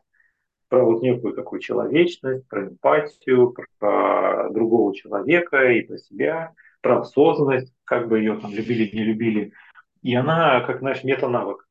про 0.68 0.84
вот 0.84 1.02
некую 1.02 1.34
такую 1.34 1.62
человечность, 1.62 2.48
про 2.48 2.68
эмпатию, 2.68 3.56
про 3.80 4.50
другого 4.52 4.94
человека 4.94 5.72
и 5.72 5.82
про 5.82 5.98
себя, 5.98 6.54
про 6.82 7.00
осознанность, 7.00 7.74
как 7.86 8.08
бы 8.08 8.20
ее 8.20 8.38
там 8.38 8.54
любили, 8.54 8.96
не 8.96 9.04
любили. 9.04 9.54
И 10.02 10.14
она 10.14 10.62
как 10.62 10.82
наш 10.82 11.04
мета-навык, 11.04 11.68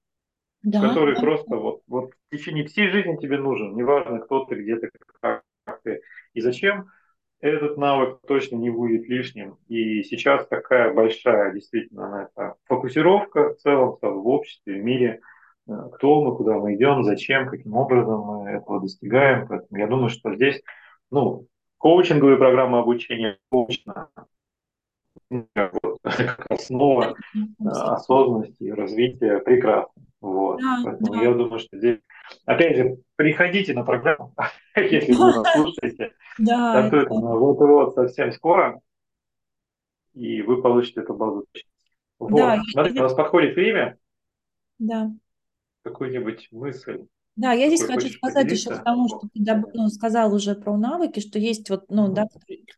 да, 0.63 0.89
который 0.89 1.15
да. 1.15 1.21
просто 1.21 1.57
вот, 1.57 1.83
вот 1.87 2.13
в 2.13 2.37
течение 2.37 2.67
всей 2.67 2.89
жизни 2.89 3.17
тебе 3.17 3.39
нужен, 3.39 3.75
неважно, 3.77 4.19
кто 4.19 4.45
ты, 4.45 4.57
где 4.57 4.77
ты, 4.77 4.91
как 4.91 5.45
контракты. 5.65 6.03
И 6.35 6.41
зачем? 6.41 6.91
Этот 7.41 7.77
навык 7.77 8.19
точно 8.27 8.57
не 8.57 8.71
будет 8.71 9.09
лишним. 9.09 9.59
И 9.69 10.03
сейчас 10.03 10.47
такая 10.49 10.93
большая 10.93 11.53
действительно 11.53 12.09
на 12.09 12.23
это 12.25 12.55
фокусировка 12.65 13.55
в 13.55 13.59
целом 13.59 13.97
в 14.01 14.29
обществе, 14.29 14.81
в 14.81 14.85
мире, 14.85 15.21
э, 15.69 15.73
кто 15.95 16.25
мы, 16.25 16.37
куда 16.37 16.59
мы 16.59 16.75
идем, 16.75 17.05
зачем, 17.05 17.49
каким 17.49 17.75
образом 17.75 18.21
мы 18.23 18.51
этого 18.51 18.81
достигаем. 18.81 19.47
Поэтому 19.47 19.79
я 19.79 19.87
думаю, 19.87 20.09
что 20.09 20.35
здесь 20.35 20.61
ну, 21.11 21.47
коучинговые 21.79 22.39
программы 22.39 22.79
обучения 22.79 23.39
точно 23.51 24.09
вот, 25.31 25.99
основа 26.49 27.15
осознанности 27.65 28.65
и 28.65 28.73
развития 28.73 29.39
прекрасно. 29.39 30.03
Вот. 30.21 30.61
Да, 30.61 30.81
Поэтому 30.85 31.13
да. 31.13 31.23
я 31.23 31.33
думаю, 31.33 31.59
что 31.61 31.77
здесь, 31.77 32.01
опять 32.45 32.77
же, 32.77 32.97
приходите 33.17 33.73
на 33.75 33.85
программу, 33.85 34.35
если 34.77 35.13
вы 35.13 35.27
нас 35.27 35.53
слушаете. 35.53 36.13
Да. 36.39 36.89
Вот-вот 36.91 37.95
совсем 37.95 38.33
скоро, 38.33 38.81
и 40.15 40.43
вы 40.43 40.63
получите 40.63 41.01
эту 41.01 41.15
базу. 41.15 41.47
Вот. 42.19 42.33
Да, 42.33 42.61
Смотрите, 42.73 43.01
у 43.01 43.03
нас 43.03 43.15
подходит 43.15 43.55
время. 43.55 43.99
Да. 44.79 45.11
Какую-нибудь 45.83 46.49
мысль 46.51 47.07
да, 47.39 47.53
я 47.53 47.69
здесь 47.69 47.85
хочу 47.85 48.09
сказать 48.09 48.51
еще 48.51 48.71
к 48.71 48.83
тому, 48.83 49.07
что 49.07 49.21
ты 49.33 49.41
ну, 49.73 49.89
сказал 49.91 50.35
уже 50.35 50.57
про 50.57 50.77
навыки, 50.77 51.21
что 51.21 51.39
есть 51.39 51.71
вот, 51.71 51.85
ну, 51.89 52.09
да, 52.09 52.27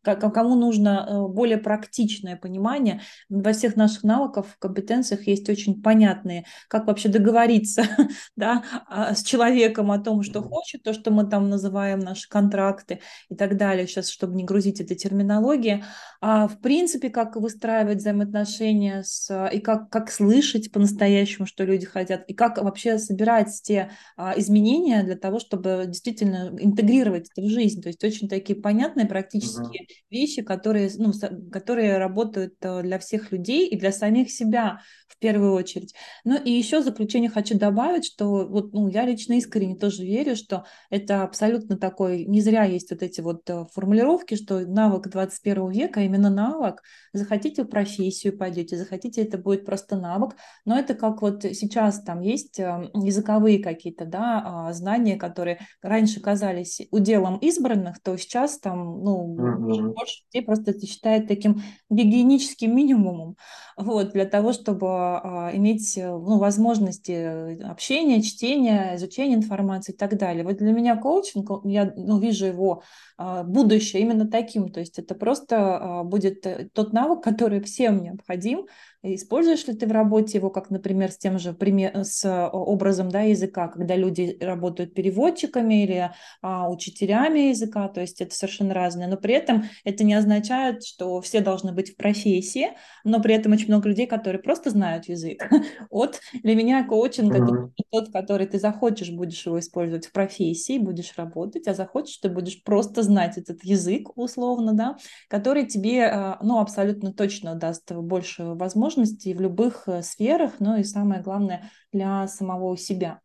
кому 0.03 0.55
нужно 0.55 1.07
э, 1.09 1.33
более 1.33 1.57
практичное 1.57 2.37
понимание. 2.37 3.01
Во 3.31 3.55
всех 3.55 3.77
наших 3.77 4.03
навыках, 4.05 4.59
компетенциях 4.59 5.27
есть 5.27 5.49
очень 5.49 5.81
понятные, 5.81 6.45
как 6.69 6.87
вообще 6.87 7.09
договориться, 7.09 7.85
да, 8.37 8.63
а, 8.87 9.15
с 9.15 9.23
человеком 9.23 9.91
о 9.91 9.99
том, 9.99 10.23
что 10.23 10.43
хочет, 10.43 10.83
то, 10.83 10.93
что 10.93 11.11
мы 11.11 11.27
там 11.27 11.49
называем 11.49 11.99
наши 11.99 12.29
контракты 12.29 13.01
и 13.31 13.35
так 13.35 13.57
далее, 13.57 13.87
сейчас, 13.87 14.11
чтобы 14.11 14.35
не 14.35 14.45
грузить 14.45 14.79
этой 14.83 14.95
терминологии. 14.95 15.85
А 16.21 16.47
в 16.49 16.61
принципе, 16.61 17.09
как 17.09 17.37
выстраивать 17.37 17.99
взаимоотношения 17.99 19.05
с, 19.05 19.49
и 19.51 19.59
как, 19.61 19.89
как 19.89 20.11
слышать 20.11 20.71
по-настоящему, 20.71 21.47
что 21.47 21.65
люди 21.65 21.87
хотят, 21.87 22.25
и 22.29 22.35
как 22.35 22.63
вообще 22.63 22.99
собирать 22.99 23.49
те 23.63 23.91
изменения, 24.19 24.50
изменения 24.51 25.03
для 25.05 25.17
того, 25.17 25.39
чтобы 25.39 25.85
действительно 25.87 26.51
интегрировать 26.59 27.31
это 27.31 27.47
в 27.47 27.51
жизнь. 27.51 27.81
То 27.81 27.89
есть 27.89 28.03
очень 28.03 28.29
такие 28.29 28.61
понятные 28.61 29.07
практические 29.07 29.83
uh-huh. 29.83 29.95
вещи, 30.11 30.43
которые, 30.43 30.91
ну, 30.97 31.13
которые 31.51 31.99
работают 31.99 32.55
э, 32.61 32.83
для 32.83 32.99
всех 32.99 33.31
людей 33.33 33.69
и 33.69 33.79
для 33.79 33.93
самих 33.93 34.31
себя 34.31 34.81
в 35.09 35.19
первую 35.19 35.53
очередь. 35.53 35.95
Ну 36.25 36.37
и 36.37 36.51
еще 36.51 36.81
в 36.81 36.85
заключение 36.85 37.31
хочу 37.31 37.59
добавить, 37.59 38.07
что 38.07 38.47
вот, 38.47 38.73
ну, 38.73 38.89
я 38.89 39.05
лично 39.05 39.35
искренне 39.35 39.77
тоже 39.77 40.05
верю, 40.05 40.35
что 40.35 40.65
это 40.89 41.23
абсолютно 41.23 41.77
такой, 41.77 42.25
не 42.25 42.41
зря 42.41 42.65
есть 42.65 42.91
вот 42.91 43.03
эти 43.03 43.21
вот 43.21 43.49
э, 43.49 43.67
формулировки, 43.73 44.35
что 44.35 44.61
навык 44.61 45.09
21 45.09 45.71
века, 45.71 46.01
именно 46.01 46.31
навык, 46.31 46.83
захотите 47.13 47.65
в 47.65 47.69
профессию 47.69 48.37
пойдете, 48.37 48.77
захотите, 48.77 49.23
это 49.23 49.39
будет 49.39 49.65
просто 49.65 49.97
навык, 49.97 50.37
но 50.65 50.79
это 50.79 50.95
как 50.95 51.23
вот 51.23 51.43
сейчас 51.43 52.03
там 52.03 52.21
есть 52.21 52.59
э, 52.59 52.91
языковые 52.95 53.63
какие-то, 53.63 54.07
да, 54.07 54.40
а, 54.45 54.73
знания, 54.73 55.17
которые 55.17 55.59
раньше 55.83 56.21
казались 56.21 56.81
уделом 56.91 57.37
избранных, 57.39 58.01
то 58.03 58.17
сейчас 58.17 58.59
там, 58.59 59.03
ну, 59.03 59.37
mm-hmm. 59.37 59.93
больше 59.93 60.23
людей 60.27 60.45
просто 60.45 60.71
это 60.73 60.87
считают 60.87 61.29
таким 61.29 61.63
гигиеническим 61.91 62.75
минимумом, 62.75 63.37
вот, 63.77 64.13
для 64.13 64.25
того, 64.25 64.53
чтобы 64.53 64.89
а, 64.89 65.51
иметь, 65.55 65.95
ну, 65.97 66.39
возможности 66.39 67.63
общения, 67.63 68.23
чтения, 68.23 68.97
изучения 68.97 69.35
информации 69.35 69.93
и 69.93 69.97
так 69.97 70.19
далее. 70.19 70.45
Вот 70.45 70.57
для 70.57 70.73
меня 70.73 70.97
коучинг, 70.97 71.65
я 71.65 71.93
ну, 71.97 72.19
вижу 72.19 72.47
его 72.47 72.83
а, 73.17 73.43
будущее 73.45 74.03
именно 74.03 74.29
таким, 74.29 74.69
то 74.69 74.81
есть 74.81 74.99
это 74.99 75.15
просто 75.15 76.03
будет 76.05 76.47
э, 76.47 76.69
тот 76.73 76.93
навык, 76.93 77.23
который 77.25 77.61
всем 77.61 78.03
необходим, 78.03 78.67
Используешь 79.03 79.67
ли 79.67 79.73
ты 79.73 79.87
в 79.87 79.93
работе 79.93 80.37
его, 80.37 80.51
как, 80.51 80.69
например, 80.69 81.11
с 81.11 81.17
тем 81.17 81.39
же 81.39 81.55
пример, 81.55 82.05
с 82.05 82.51
образом 82.53 83.09
да, 83.09 83.23
языка, 83.23 83.69
когда 83.69 83.97
люди 83.97 84.37
работают 84.43 84.93
переводчиками 84.93 85.85
или 85.85 86.11
а, 86.43 86.71
учителями 86.71 87.49
языка, 87.49 87.89
то 87.89 88.03
есть 88.03 88.21
это 88.21 88.35
совершенно 88.35 88.75
разное, 88.75 89.09
но 89.09 89.17
при 89.17 89.33
этом 89.33 89.65
это 89.85 90.05
не 90.05 90.13
означает, 90.13 90.85
что 90.85 91.23
все 91.23 91.41
должны 91.41 91.73
быть 91.73 91.95
в 91.95 91.97
профессии, 91.97 92.73
но 93.03 93.23
при 93.23 93.35
этом 93.35 93.53
очень 93.53 93.69
много 93.69 93.89
людей, 93.89 94.07
которые 94.07 94.43
просто 94.43 94.69
знают 94.69 95.09
язык. 95.09 95.49
Вот 95.91 96.21
для 96.43 96.55
меня 96.55 96.85
коучинг 96.85 97.35
mm-hmm. 97.35 97.71
это 97.77 97.89
тот, 97.91 98.13
который 98.13 98.47
ты 98.47 98.59
захочешь, 98.59 99.11
будешь 99.11 99.45
его 99.47 99.59
использовать 99.59 100.07
в 100.07 100.13
профессии, 100.13 100.79
будешь 100.79 101.15
работать, 101.17 101.67
а 101.69 101.75
захочешь, 101.75 102.19
ты 102.19 102.29
будешь 102.29 102.63
просто 102.63 103.03
знать 103.03 103.39
этот 103.39 103.65
язык 103.65 104.17
условно, 104.17 104.75
да, 104.75 104.97
который 105.29 105.67
тебе, 105.67 106.05
а, 106.05 106.39
ну, 106.43 106.61
абсолютно 106.61 107.13
точно 107.13 107.55
даст 107.55 107.91
больше 107.93 108.45
возможностей 108.45 108.90
возможностей 108.91 109.35
в 109.35 109.41
любых 109.41 109.85
э, 109.87 110.03
сферах, 110.03 110.55
ну 110.59 110.77
и 110.77 110.85
самое 110.85 111.23
главное 111.23 111.71
для 111.93 112.27
самого 112.27 112.77
себя. 112.77 113.21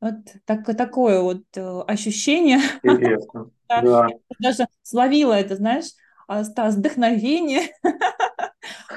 Вот 0.00 0.14
так, 0.44 0.64
такое 0.76 1.20
вот 1.20 1.44
э, 1.56 1.80
ощущение. 1.86 2.58
Интересно. 2.82 3.50
да. 3.68 4.08
Даже 4.38 4.66
словила 4.82 5.32
это, 5.32 5.56
знаешь, 5.56 5.90
а, 6.26 6.44
Стас, 6.44 6.76
вдохновение 6.76 7.68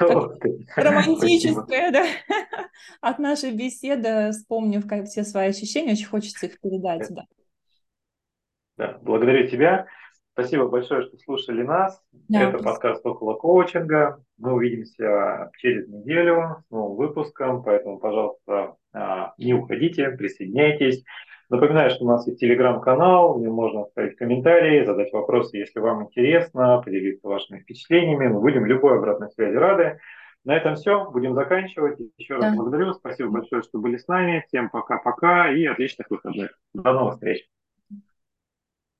романтическое, 0.76 1.90
да, 1.90 2.06
от 3.00 3.18
нашей 3.18 3.52
беседы, 3.52 4.30
вспомнив 4.32 4.86
как 4.88 5.04
все 5.06 5.24
свои 5.24 5.48
ощущения, 5.48 5.92
очень 5.92 6.06
хочется 6.06 6.46
их 6.46 6.60
передать, 6.60 7.06
да. 7.10 7.24
Да, 8.78 8.98
благодарю 9.02 9.48
тебя. 9.48 9.86
Спасибо 10.38 10.68
большое, 10.68 11.02
что 11.02 11.18
слушали 11.18 11.64
нас. 11.64 12.00
Да, 12.28 12.50
Это 12.50 12.62
подкаст 12.62 13.04
«Около 13.04 13.34
коучинга». 13.34 14.22
Мы 14.38 14.52
увидимся 14.52 15.50
через 15.58 15.88
неделю 15.88 16.62
с 16.64 16.70
новым 16.70 16.96
выпуском, 16.96 17.64
поэтому, 17.64 17.98
пожалуйста, 17.98 18.76
а, 18.94 19.34
не 19.36 19.52
уходите, 19.52 20.10
присоединяйтесь. 20.10 21.02
Напоминаю, 21.50 21.90
что 21.90 22.04
у 22.04 22.06
нас 22.06 22.24
есть 22.28 22.38
телеграм-канал, 22.38 23.36
где 23.36 23.48
можно 23.48 23.82
оставить 23.82 24.14
комментарии, 24.14 24.84
задать 24.84 25.12
вопросы, 25.12 25.56
если 25.56 25.80
вам 25.80 26.04
интересно, 26.04 26.80
поделиться 26.84 27.26
вашими 27.26 27.58
впечатлениями. 27.58 28.28
Мы 28.28 28.40
будем 28.40 28.64
любой 28.64 28.96
обратной 28.96 29.30
связи 29.32 29.56
рады. 29.56 29.98
На 30.44 30.56
этом 30.56 30.76
все. 30.76 31.10
Будем 31.10 31.34
заканчивать. 31.34 31.98
Еще 32.16 32.34
раз 32.34 32.44
да. 32.44 32.54
благодарю. 32.54 32.92
Спасибо 32.92 33.30
большое, 33.30 33.62
что 33.62 33.80
были 33.80 33.96
с 33.96 34.06
нами. 34.06 34.44
Всем 34.46 34.70
пока-пока 34.70 35.50
и 35.50 35.64
отличных 35.64 36.08
выходных. 36.10 36.56
До 36.74 36.92
новых 36.92 37.14
встреч. 37.14 37.48